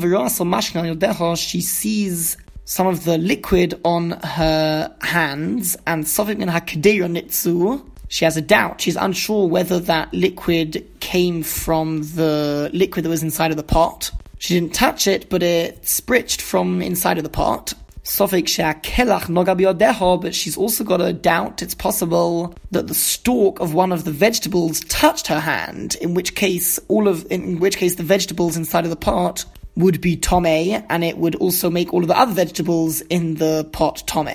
she 1.35 1.61
sees 1.61 2.37
some 2.65 2.85
of 2.85 3.03
the 3.03 3.17
liquid 3.17 3.79
on 3.83 4.11
her 4.11 4.95
hands, 5.01 5.75
and. 5.87 6.07
She 8.11 8.25
has 8.25 8.37
a 8.37 8.41
doubt. 8.41 8.81
She's 8.81 8.95
unsure 8.95 9.47
whether 9.47 9.79
that 9.79 10.13
liquid 10.13 10.85
came 10.99 11.43
from 11.43 12.01
the 12.15 12.69
liquid 12.73 13.05
that 13.05 13.09
was 13.09 13.23
inside 13.23 13.51
of 13.51 13.57
the 13.57 13.63
pot. 13.63 14.11
She 14.39 14.53
didn't 14.55 14.73
touch 14.73 15.05
it, 15.07 15.29
but 15.29 15.43
it 15.43 15.83
spritched 15.83 16.41
from 16.41 16.81
inside 16.81 17.17
of 17.17 17.23
the 17.23 17.29
pot. 17.29 17.73
Sofik 18.09 18.45
kelach 18.81 19.27
noga 19.27 20.19
but 20.19 20.33
she's 20.33 20.57
also 20.57 20.83
got 20.83 20.99
a 20.99 21.13
doubt 21.13 21.61
it's 21.61 21.75
possible 21.75 22.55
that 22.71 22.87
the 22.87 22.95
stalk 22.95 23.59
of 23.59 23.75
one 23.75 23.91
of 23.91 24.03
the 24.03 24.11
vegetables 24.11 24.79
touched 24.85 25.27
her 25.27 25.39
hand, 25.39 25.95
in 26.01 26.15
which 26.15 26.33
case 26.33 26.79
all 26.87 27.07
of 27.07 27.31
in 27.31 27.59
which 27.59 27.77
case 27.77 27.95
the 27.95 28.03
vegetables 28.03 28.57
inside 28.57 28.83
of 28.83 28.89
the 28.89 28.95
pot 28.95 29.45
would 29.75 30.01
be 30.01 30.17
tome, 30.17 30.47
and 30.47 31.03
it 31.03 31.19
would 31.19 31.35
also 31.35 31.69
make 31.69 31.93
all 31.93 32.01
of 32.01 32.07
the 32.07 32.17
other 32.17 32.33
vegetables 32.33 33.01
in 33.01 33.35
the 33.35 33.69
pot 33.73 34.01
tome. 34.07 34.33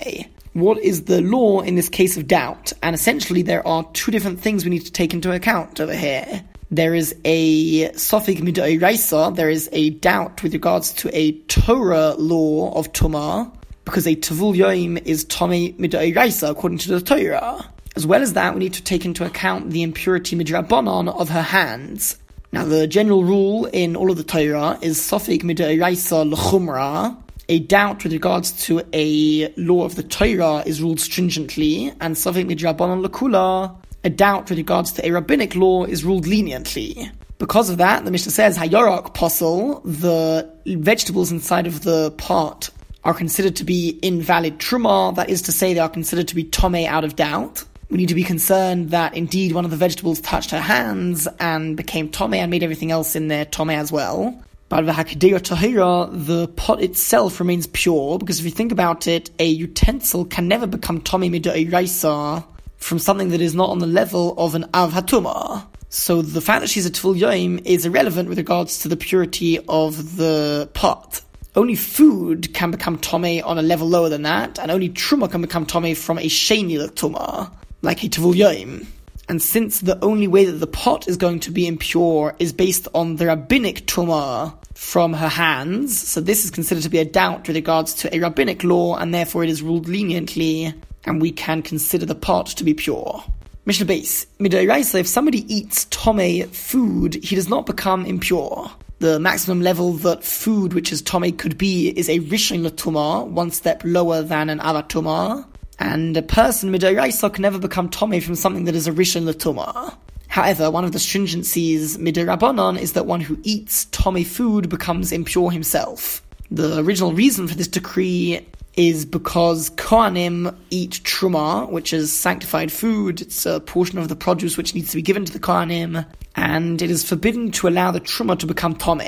What 0.52 0.78
is 0.78 1.06
the 1.06 1.20
law 1.20 1.60
in 1.60 1.74
this 1.74 1.88
case 1.88 2.16
of 2.16 2.28
doubt? 2.28 2.72
And 2.80 2.94
essentially 2.94 3.42
there 3.42 3.66
are 3.66 3.82
two 3.92 4.12
different 4.12 4.38
things 4.38 4.64
we 4.64 4.70
need 4.70 4.86
to 4.86 4.92
take 4.92 5.12
into 5.12 5.32
account 5.32 5.80
over 5.80 5.94
here 5.94 6.44
there 6.70 6.94
is 6.94 7.14
a 7.24 7.90
Sofik 7.90 8.38
Midoiraisa, 8.38 9.36
there 9.36 9.50
is 9.50 9.68
a 9.70 9.90
doubt 9.90 10.42
with 10.42 10.54
regards 10.54 10.92
to 10.94 11.16
a 11.16 11.32
Torah 11.42 12.14
law 12.14 12.72
of 12.74 12.90
Tumah, 12.92 13.52
because 13.84 14.06
a 14.06 14.16
Tavul 14.16 14.56
Yoim 14.56 15.04
is 15.04 15.24
Tomei 15.26 15.74
Midoiraisa 15.76 16.50
according 16.50 16.78
to 16.78 16.88
the 16.88 17.00
Torah. 17.00 17.68
As 17.96 18.06
well 18.06 18.22
as 18.22 18.32
that, 18.32 18.54
we 18.54 18.60
need 18.60 18.74
to 18.74 18.82
take 18.82 19.04
into 19.04 19.24
account 19.24 19.70
the 19.70 19.82
impurity 19.82 20.36
midrabanon 20.36 21.08
of 21.18 21.28
her 21.28 21.42
hands. 21.42 22.18
Now, 22.50 22.64
the 22.64 22.86
general 22.86 23.24
rule 23.24 23.66
in 23.66 23.94
all 23.96 24.10
of 24.10 24.16
the 24.16 24.24
Torah 24.24 24.78
is 24.80 24.98
Sofik 24.98 25.42
Midoiraisa 25.42 26.28
L'chumra, 26.28 27.16
a 27.48 27.58
doubt 27.58 28.02
with 28.04 28.12
regards 28.12 28.52
to 28.66 28.82
a 28.92 29.52
law 29.56 29.84
of 29.84 29.96
the 29.96 30.02
Torah 30.02 30.62
is 30.66 30.80
ruled 30.80 30.98
stringently, 30.98 31.92
and 32.00 32.16
something 32.16 32.48
midrabanan 32.48 33.04
lakula, 33.04 33.76
a 34.02 34.10
doubt 34.10 34.48
with 34.48 34.58
regards 34.58 34.92
to 34.92 35.06
a 35.06 35.10
rabbinic 35.10 35.54
law 35.54 35.84
is 35.84 36.04
ruled 36.04 36.26
leniently. 36.26 37.10
Because 37.38 37.68
of 37.68 37.78
that, 37.78 38.04
the 38.04 38.10
Mishnah 38.10 38.32
says, 38.32 38.56
Hayorok 38.56 39.14
posel, 39.14 39.82
the 39.84 40.48
vegetables 40.78 41.32
inside 41.32 41.66
of 41.66 41.82
the 41.82 42.12
pot 42.12 42.70
are 43.04 43.14
considered 43.14 43.56
to 43.56 43.64
be 43.64 43.98
invalid 44.02 44.58
truma, 44.58 45.14
that 45.16 45.28
is 45.28 45.42
to 45.42 45.52
say, 45.52 45.74
they 45.74 45.80
are 45.80 45.88
considered 45.88 46.28
to 46.28 46.34
be 46.34 46.44
tome 46.44 46.86
out 46.86 47.04
of 47.04 47.16
doubt. 47.16 47.64
We 47.90 47.98
need 47.98 48.08
to 48.08 48.14
be 48.14 48.24
concerned 48.24 48.90
that 48.90 49.14
indeed 49.14 49.52
one 49.52 49.64
of 49.64 49.70
the 49.70 49.76
vegetables 49.76 50.20
touched 50.20 50.50
her 50.50 50.60
hands 50.60 51.28
and 51.38 51.76
became 51.76 52.08
tome 52.08 52.34
and 52.34 52.50
made 52.50 52.62
everything 52.62 52.90
else 52.90 53.14
in 53.14 53.28
there 53.28 53.44
tome 53.44 53.70
as 53.70 53.92
well. 53.92 54.42
But 54.70 54.86
tahira, 54.86 56.26
the 56.26 56.48
pot 56.48 56.82
itself 56.82 57.38
remains 57.38 57.66
pure 57.68 58.18
because 58.18 58.40
if 58.40 58.44
you 58.44 58.50
think 58.50 58.72
about 58.72 59.06
it, 59.06 59.30
a 59.38 59.46
utensil 59.46 60.24
can 60.24 60.48
never 60.48 60.66
become 60.66 61.00
tome 61.02 61.22
mid'oraisa 61.22 62.44
from 62.78 62.98
something 62.98 63.28
that 63.28 63.40
is 63.40 63.54
not 63.54 63.68
on 63.68 63.78
the 63.78 63.86
level 63.86 64.34
of 64.38 64.54
an 64.54 64.64
av 64.74 64.92
hatuma. 64.92 65.66
So 65.90 66.22
the 66.22 66.40
fact 66.40 66.62
that 66.62 66.68
she's 66.68 66.86
a 66.86 66.90
tefil 66.90 67.16
yoim 67.16 67.64
is 67.64 67.86
irrelevant 67.86 68.28
with 68.28 68.38
regards 68.38 68.80
to 68.80 68.88
the 68.88 68.96
purity 68.96 69.60
of 69.68 70.16
the 70.16 70.68
pot. 70.74 71.20
Only 71.56 71.76
food 71.76 72.52
can 72.52 72.72
become 72.72 72.98
tome 72.98 73.40
on 73.44 73.58
a 73.58 73.62
level 73.62 73.88
lower 73.88 74.08
than 74.08 74.22
that, 74.22 74.58
and 74.58 74.72
only 74.72 74.88
truma 74.88 75.30
can 75.30 75.40
become 75.40 75.64
tome 75.64 75.94
from 75.94 76.18
a 76.18 76.22
sheni 76.22 76.76
tuma, 76.90 77.52
like 77.80 78.02
a 78.02 78.08
tefil 78.08 78.34
yoim. 78.34 78.86
And 79.28 79.40
since 79.40 79.80
the 79.80 80.02
only 80.04 80.26
way 80.26 80.46
that 80.46 80.58
the 80.58 80.66
pot 80.66 81.06
is 81.06 81.16
going 81.16 81.38
to 81.40 81.52
be 81.52 81.68
impure 81.68 82.34
is 82.40 82.52
based 82.52 82.88
on 82.92 83.16
the 83.16 83.26
rabbinic 83.26 83.86
tuma 83.86 84.52
from 84.74 85.12
her 85.12 85.28
hands, 85.28 85.96
so 85.96 86.20
this 86.20 86.44
is 86.44 86.50
considered 86.50 86.82
to 86.82 86.90
be 86.90 86.98
a 86.98 87.04
doubt 87.04 87.46
with 87.46 87.54
regards 87.54 87.94
to 87.94 88.12
a 88.12 88.18
rabbinic 88.18 88.64
law, 88.64 88.96
and 88.96 89.14
therefore 89.14 89.44
it 89.44 89.50
is 89.50 89.62
ruled 89.62 89.86
leniently, 89.86 90.74
and 91.04 91.22
we 91.22 91.30
can 91.30 91.62
consider 91.62 92.04
the 92.04 92.16
pot 92.16 92.46
to 92.48 92.64
be 92.64 92.74
pure. 92.74 93.22
Mishnah 93.64 93.86
Beis. 93.86 94.26
Midairaisa, 94.40 94.98
if 94.98 95.06
somebody 95.06 95.54
eats 95.54 95.84
tome 95.84 96.48
food, 96.48 97.14
he 97.14 97.36
does 97.36 97.48
not 97.48 97.64
become 97.64 98.04
impure. 98.04 98.70
The 99.00 99.18
maximum 99.18 99.60
level 99.60 99.92
that 99.94 100.24
food, 100.24 100.72
which 100.72 100.92
is 100.92 101.02
tome, 101.02 101.32
could 101.32 101.58
be 101.58 101.88
is 101.90 102.08
a 102.08 102.20
rishon 102.20 102.66
latuma, 102.66 103.26
one 103.26 103.50
step 103.50 103.82
lower 103.84 104.22
than 104.22 104.48
an 104.48 104.60
avatuma. 104.60 105.46
And 105.78 106.16
a 106.16 106.22
person, 106.22 106.72
midairaisa, 106.72 107.32
can 107.32 107.42
never 107.42 107.58
become 107.58 107.88
tome 107.88 108.20
from 108.20 108.36
something 108.36 108.64
that 108.64 108.74
is 108.74 108.86
a 108.86 108.92
rishon 108.92 109.30
latuma. 109.30 109.96
However, 110.28 110.70
one 110.70 110.84
of 110.84 110.92
the 110.92 110.98
stringencies 110.98 111.96
midirabanan 111.96 112.78
is 112.78 112.92
that 112.92 113.06
one 113.06 113.20
who 113.20 113.38
eats 113.42 113.86
tome 113.86 114.24
food 114.24 114.68
becomes 114.68 115.12
impure 115.12 115.50
himself. 115.50 116.22
The 116.50 116.78
original 116.78 117.12
reason 117.12 117.48
for 117.48 117.54
this 117.54 117.68
decree 117.68 118.46
is 118.76 119.04
because 119.04 119.70
Kohanim 119.70 120.54
eat 120.70 121.00
truma, 121.04 121.68
which 121.70 121.92
is 121.92 122.12
sanctified 122.12 122.72
food. 122.72 123.20
It's 123.20 123.46
a 123.46 123.60
portion 123.60 123.98
of 123.98 124.08
the 124.08 124.16
produce 124.16 124.56
which 124.56 124.74
needs 124.74 124.90
to 124.90 124.96
be 124.96 125.02
given 125.02 125.24
to 125.24 125.32
the 125.32 125.38
Kohanim, 125.38 126.04
and 126.36 126.82
it 126.82 126.90
is 126.90 127.04
forbidden 127.04 127.50
to 127.52 127.68
allow 127.68 127.90
the 127.90 128.00
truma 128.00 128.38
to 128.38 128.46
become 128.46 128.74
tome. 128.74 129.02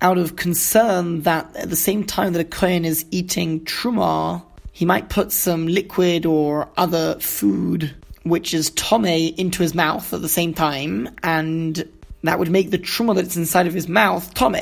Out 0.00 0.18
of 0.18 0.36
concern 0.36 1.22
that 1.22 1.54
at 1.56 1.70
the 1.70 1.76
same 1.76 2.04
time 2.04 2.32
that 2.32 2.40
a 2.40 2.44
Kohen 2.44 2.84
is 2.84 3.04
eating 3.10 3.64
truma, 3.64 4.42
he 4.72 4.84
might 4.84 5.08
put 5.08 5.32
some 5.32 5.66
liquid 5.66 6.26
or 6.26 6.68
other 6.76 7.18
food 7.20 7.94
which 8.24 8.54
is 8.54 8.70
tome 8.70 9.04
into 9.04 9.62
his 9.62 9.74
mouth 9.74 10.12
at 10.12 10.22
the 10.22 10.28
same 10.28 10.54
time, 10.54 11.08
and 11.22 11.86
that 12.22 12.38
would 12.38 12.50
make 12.50 12.70
the 12.70 12.78
truma 12.78 13.14
that's 13.14 13.36
inside 13.36 13.66
of 13.66 13.74
his 13.74 13.86
mouth 13.86 14.32
tome. 14.34 14.56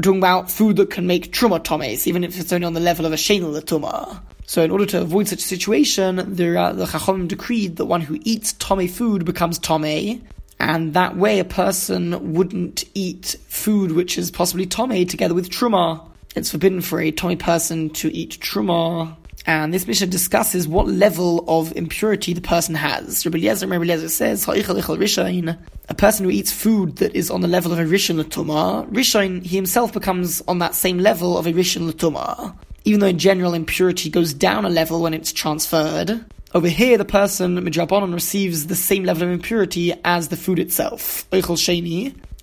We're 0.00 0.04
talking 0.04 0.20
about 0.20 0.50
food 0.50 0.76
that 0.76 0.88
can 0.88 1.06
make 1.06 1.30
truma 1.30 1.62
tomes, 1.62 2.06
even 2.06 2.24
if 2.24 2.40
it's 2.40 2.54
only 2.54 2.64
on 2.64 2.72
the 2.72 2.80
level 2.80 3.04
of 3.04 3.12
a 3.12 3.16
shenel 3.16 3.60
tuma. 3.60 4.22
So, 4.46 4.62
in 4.62 4.70
order 4.70 4.86
to 4.86 5.02
avoid 5.02 5.28
such 5.28 5.40
a 5.40 5.42
situation, 5.42 6.16
the, 6.36 6.58
uh, 6.58 6.72
the 6.72 6.86
Chachomim 6.86 7.28
decreed 7.28 7.76
that 7.76 7.84
one 7.84 8.00
who 8.00 8.18
eats 8.24 8.54
tome 8.54 8.88
food 8.88 9.26
becomes 9.26 9.58
tome, 9.58 10.22
and 10.58 10.94
that 10.94 11.18
way 11.18 11.38
a 11.38 11.44
person 11.44 12.32
wouldn't 12.32 12.84
eat 12.94 13.36
food 13.48 13.92
which 13.92 14.16
is 14.16 14.30
possibly 14.30 14.64
tome 14.64 15.04
together 15.04 15.34
with 15.34 15.50
truma. 15.50 16.02
It's 16.34 16.50
forbidden 16.50 16.80
for 16.80 16.98
a 16.98 17.10
tome 17.10 17.36
person 17.36 17.90
to 17.90 18.10
eat 18.10 18.38
truma 18.40 19.18
and 19.46 19.72
this 19.72 19.86
Mishnah 19.86 20.06
discusses 20.08 20.68
what 20.68 20.86
level 20.88 21.44
of 21.48 21.74
impurity 21.76 22.32
the 22.32 22.40
person 22.40 22.74
has. 22.74 23.24
Rabbi 23.24 23.38
Eliezer, 23.38 23.66
Rabbi 23.66 23.84
Eliezer 23.84 24.08
says, 24.08 24.46
a 24.46 25.94
person 25.94 26.24
who 26.24 26.30
eats 26.30 26.52
food 26.52 26.96
that 26.96 27.14
is 27.16 27.30
on 27.30 27.40
the 27.40 27.48
level 27.48 27.72
of 27.72 27.78
a 27.78 27.84
Rishon 27.84 28.22
Latuma, 28.22 28.88
Rishon, 28.90 29.42
he 29.44 29.56
himself 29.56 29.92
becomes 29.92 30.42
on 30.46 30.58
that 30.58 30.74
same 30.74 30.98
level 30.98 31.38
of 31.38 31.46
a 31.46 31.52
Rishon 31.52 31.90
Latuma. 31.90 32.54
Even 32.84 33.00
though 33.00 33.08
in 33.08 33.18
general 33.18 33.54
impurity 33.54 34.08
goes 34.08 34.32
down 34.32 34.64
a 34.64 34.70
level 34.70 35.02
when 35.02 35.14
it's 35.14 35.32
transferred, 35.32 36.24
over 36.54 36.68
here 36.68 36.98
the 36.98 37.04
person, 37.04 37.56
Midrabanon, 37.56 38.12
receives 38.12 38.66
the 38.66 38.74
same 38.74 39.04
level 39.04 39.24
of 39.24 39.30
impurity 39.30 39.92
as 40.04 40.28
the 40.28 40.36
food 40.36 40.58
itself. 40.58 41.26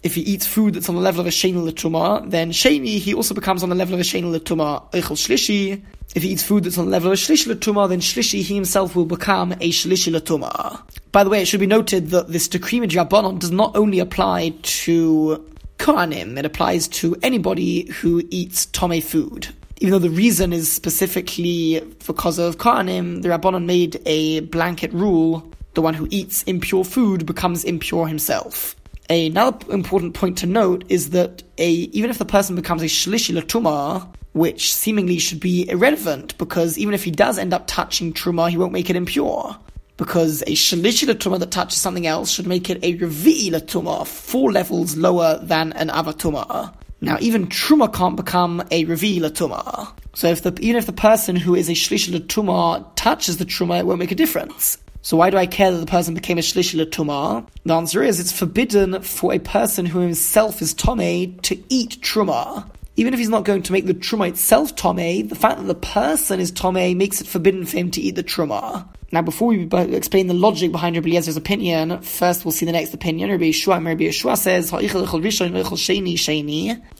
If 0.07 0.15
he 0.15 0.21
eats 0.21 0.47
food 0.47 0.73
that's 0.73 0.89
on 0.89 0.95
the 0.95 1.01
level 1.01 1.21
of 1.21 1.27
a 1.27 1.29
Sheni 1.29 1.69
Latuma, 1.69 2.29
then 2.31 2.51
Sheni, 2.51 2.97
he 2.97 3.13
also 3.13 3.35
becomes 3.35 3.61
on 3.61 3.69
the 3.69 3.75
level 3.75 3.93
of 3.93 3.99
a 3.99 4.03
Sheni 4.03 4.35
Latuma. 4.35 4.89
Eichel 4.91 5.17
Shlishi, 5.17 5.83
if 6.15 6.23
he 6.23 6.29
eats 6.29 6.41
food 6.41 6.63
that's 6.63 6.77
on 6.77 6.85
the 6.85 6.91
level 6.91 7.11
of 7.11 7.19
a 7.19 7.21
shlishi 7.21 7.53
latuma, 7.53 7.89
then 7.89 7.99
shlishi 7.99 8.41
he 8.41 8.55
himself 8.55 8.95
will 8.95 9.05
become 9.05 9.51
a 9.51 9.69
shlishi 9.71 10.17
latuma. 10.17 10.81
By 11.11 11.23
the 11.23 11.29
way, 11.29 11.41
it 11.41 11.45
should 11.45 11.59
be 11.59 11.67
noted 11.67 12.09
that 12.11 12.29
this 12.29 12.47
decree 12.47 12.79
Rabbanon 12.79 13.39
does 13.39 13.51
not 13.51 13.75
only 13.75 13.99
apply 13.99 14.53
to 14.61 15.45
Kohanim, 15.77 16.37
it 16.37 16.45
applies 16.45 16.87
to 16.99 17.15
anybody 17.21 17.91
who 17.91 18.23
eats 18.31 18.67
tome 18.67 19.01
food. 19.01 19.49
Even 19.79 19.91
though 19.91 19.99
the 19.99 20.09
reason 20.09 20.53
is 20.53 20.71
specifically 20.71 21.81
because 22.07 22.39
of 22.39 22.57
Kohanim, 22.57 23.21
the 23.21 23.29
Rabbanon 23.29 23.65
made 23.65 24.01
a 24.05 24.39
blanket 24.39 24.93
rule 24.93 25.51
the 25.73 25.81
one 25.83 25.93
who 25.93 26.07
eats 26.09 26.41
impure 26.43 26.83
food 26.83 27.27
becomes 27.27 27.63
impure 27.63 28.07
himself. 28.07 28.75
Another 29.09 29.71
important 29.71 30.13
point 30.15 30.37
to 30.39 30.45
note 30.45 30.83
is 30.89 31.11
that 31.11 31.43
a 31.57 31.69
even 31.69 32.09
if 32.09 32.17
the 32.17 32.25
person 32.25 32.55
becomes 32.55 32.81
a 32.81 32.87
shlishi 32.87 33.39
latuma, 33.39 34.05
which 34.33 34.73
seemingly 34.73 35.17
should 35.17 35.39
be 35.39 35.67
irrelevant 35.69 36.37
because 36.37 36.77
even 36.77 36.93
if 36.93 37.03
he 37.03 37.11
does 37.11 37.37
end 37.37 37.53
up 37.53 37.67
touching 37.67 38.11
truma, 38.13 38.49
he 38.49 38.57
won't 38.57 38.73
make 38.73 38.89
it 38.89 38.95
impure. 38.95 39.57
Because 39.95 40.41
a 40.43 40.51
shalishi 40.51 41.07
truma 41.13 41.39
that 41.39 41.51
touches 41.51 41.79
something 41.79 42.05
else 42.05 42.29
should 42.29 42.47
make 42.47 42.69
it 42.69 42.83
a 42.83 42.97
revi 42.97 43.49
truma, 43.49 44.05
four 44.05 44.51
levels 44.51 44.97
lower 44.97 45.39
than 45.41 45.73
an 45.73 45.87
avatuma. 45.87 46.73
Now, 46.99 47.17
even 47.21 47.47
truma 47.47 47.93
can't 47.93 48.15
become 48.15 48.61
a 48.71 48.85
revi 48.85 49.19
truma. 49.19 49.93
So, 50.13 50.27
if 50.27 50.43
the 50.43 50.53
even 50.59 50.75
if 50.75 50.85
the 50.85 50.93
person 50.93 51.35
who 51.35 51.55
is 51.55 51.69
a 51.69 51.73
shlishi 51.73 52.19
truma 52.27 52.85
touches 52.95 53.37
the 53.37 53.45
truma, 53.45 53.79
it 53.79 53.85
won't 53.85 53.99
make 53.99 54.11
a 54.11 54.15
difference. 54.15 54.77
So 55.07 55.15
why 55.15 55.29
do 55.29 55.37
I 55.37 55.45
care 55.45 55.71
that 55.71 55.77
the 55.77 55.85
person 55.85 56.15
became 56.15 56.37
a 56.37 56.41
shlishi 56.41 56.83
truma? 56.85 57.47
The 57.63 57.73
answer 57.73 58.03
is 58.03 58.19
it's 58.19 58.33
forbidden 58.33 59.01
for 59.03 59.31
a 59.31 59.39
person 59.39 59.85
who 59.85 59.99
himself 59.99 60.61
is 60.61 60.73
tome 60.73 61.37
to 61.43 61.63
eat 61.69 62.01
truma 62.01 62.69
even 62.97 63.13
if 63.13 63.19
he's 63.19 63.29
not 63.29 63.45
going 63.45 63.61
to 63.61 63.71
make 63.71 63.85
the 63.85 63.93
truma 63.93 64.27
itself 64.27 64.75
tome, 64.75 64.97
the 65.27 65.35
fact 65.35 65.59
that 65.59 65.67
the 65.67 65.75
person 65.75 66.39
is 66.39 66.51
tome 66.51 66.97
makes 66.97 67.21
it 67.21 67.27
forbidden 67.27 67.63
for 67.63 67.77
him 67.77 67.91
to 67.91 68.01
eat 68.01 68.15
the 68.15 68.23
truma. 68.23 68.87
Now, 69.11 69.21
before 69.21 69.49
we 69.49 69.69
explain 69.95 70.25
the 70.25 70.33
logic 70.33 70.71
behind 70.71 70.95
Rabbi 70.95 71.09
Eliezer's 71.09 71.37
opinion, 71.37 72.01
first 72.01 72.43
we'll 72.43 72.51
see 72.51 72.65
the 72.65 72.71
next 72.71 72.95
opinion. 72.95 73.29
Rabbi 73.29 73.51
Yehoshua, 73.51 73.85
Rabbi 73.85 74.05
Yehoshua 74.05 74.35
says, 74.35 74.73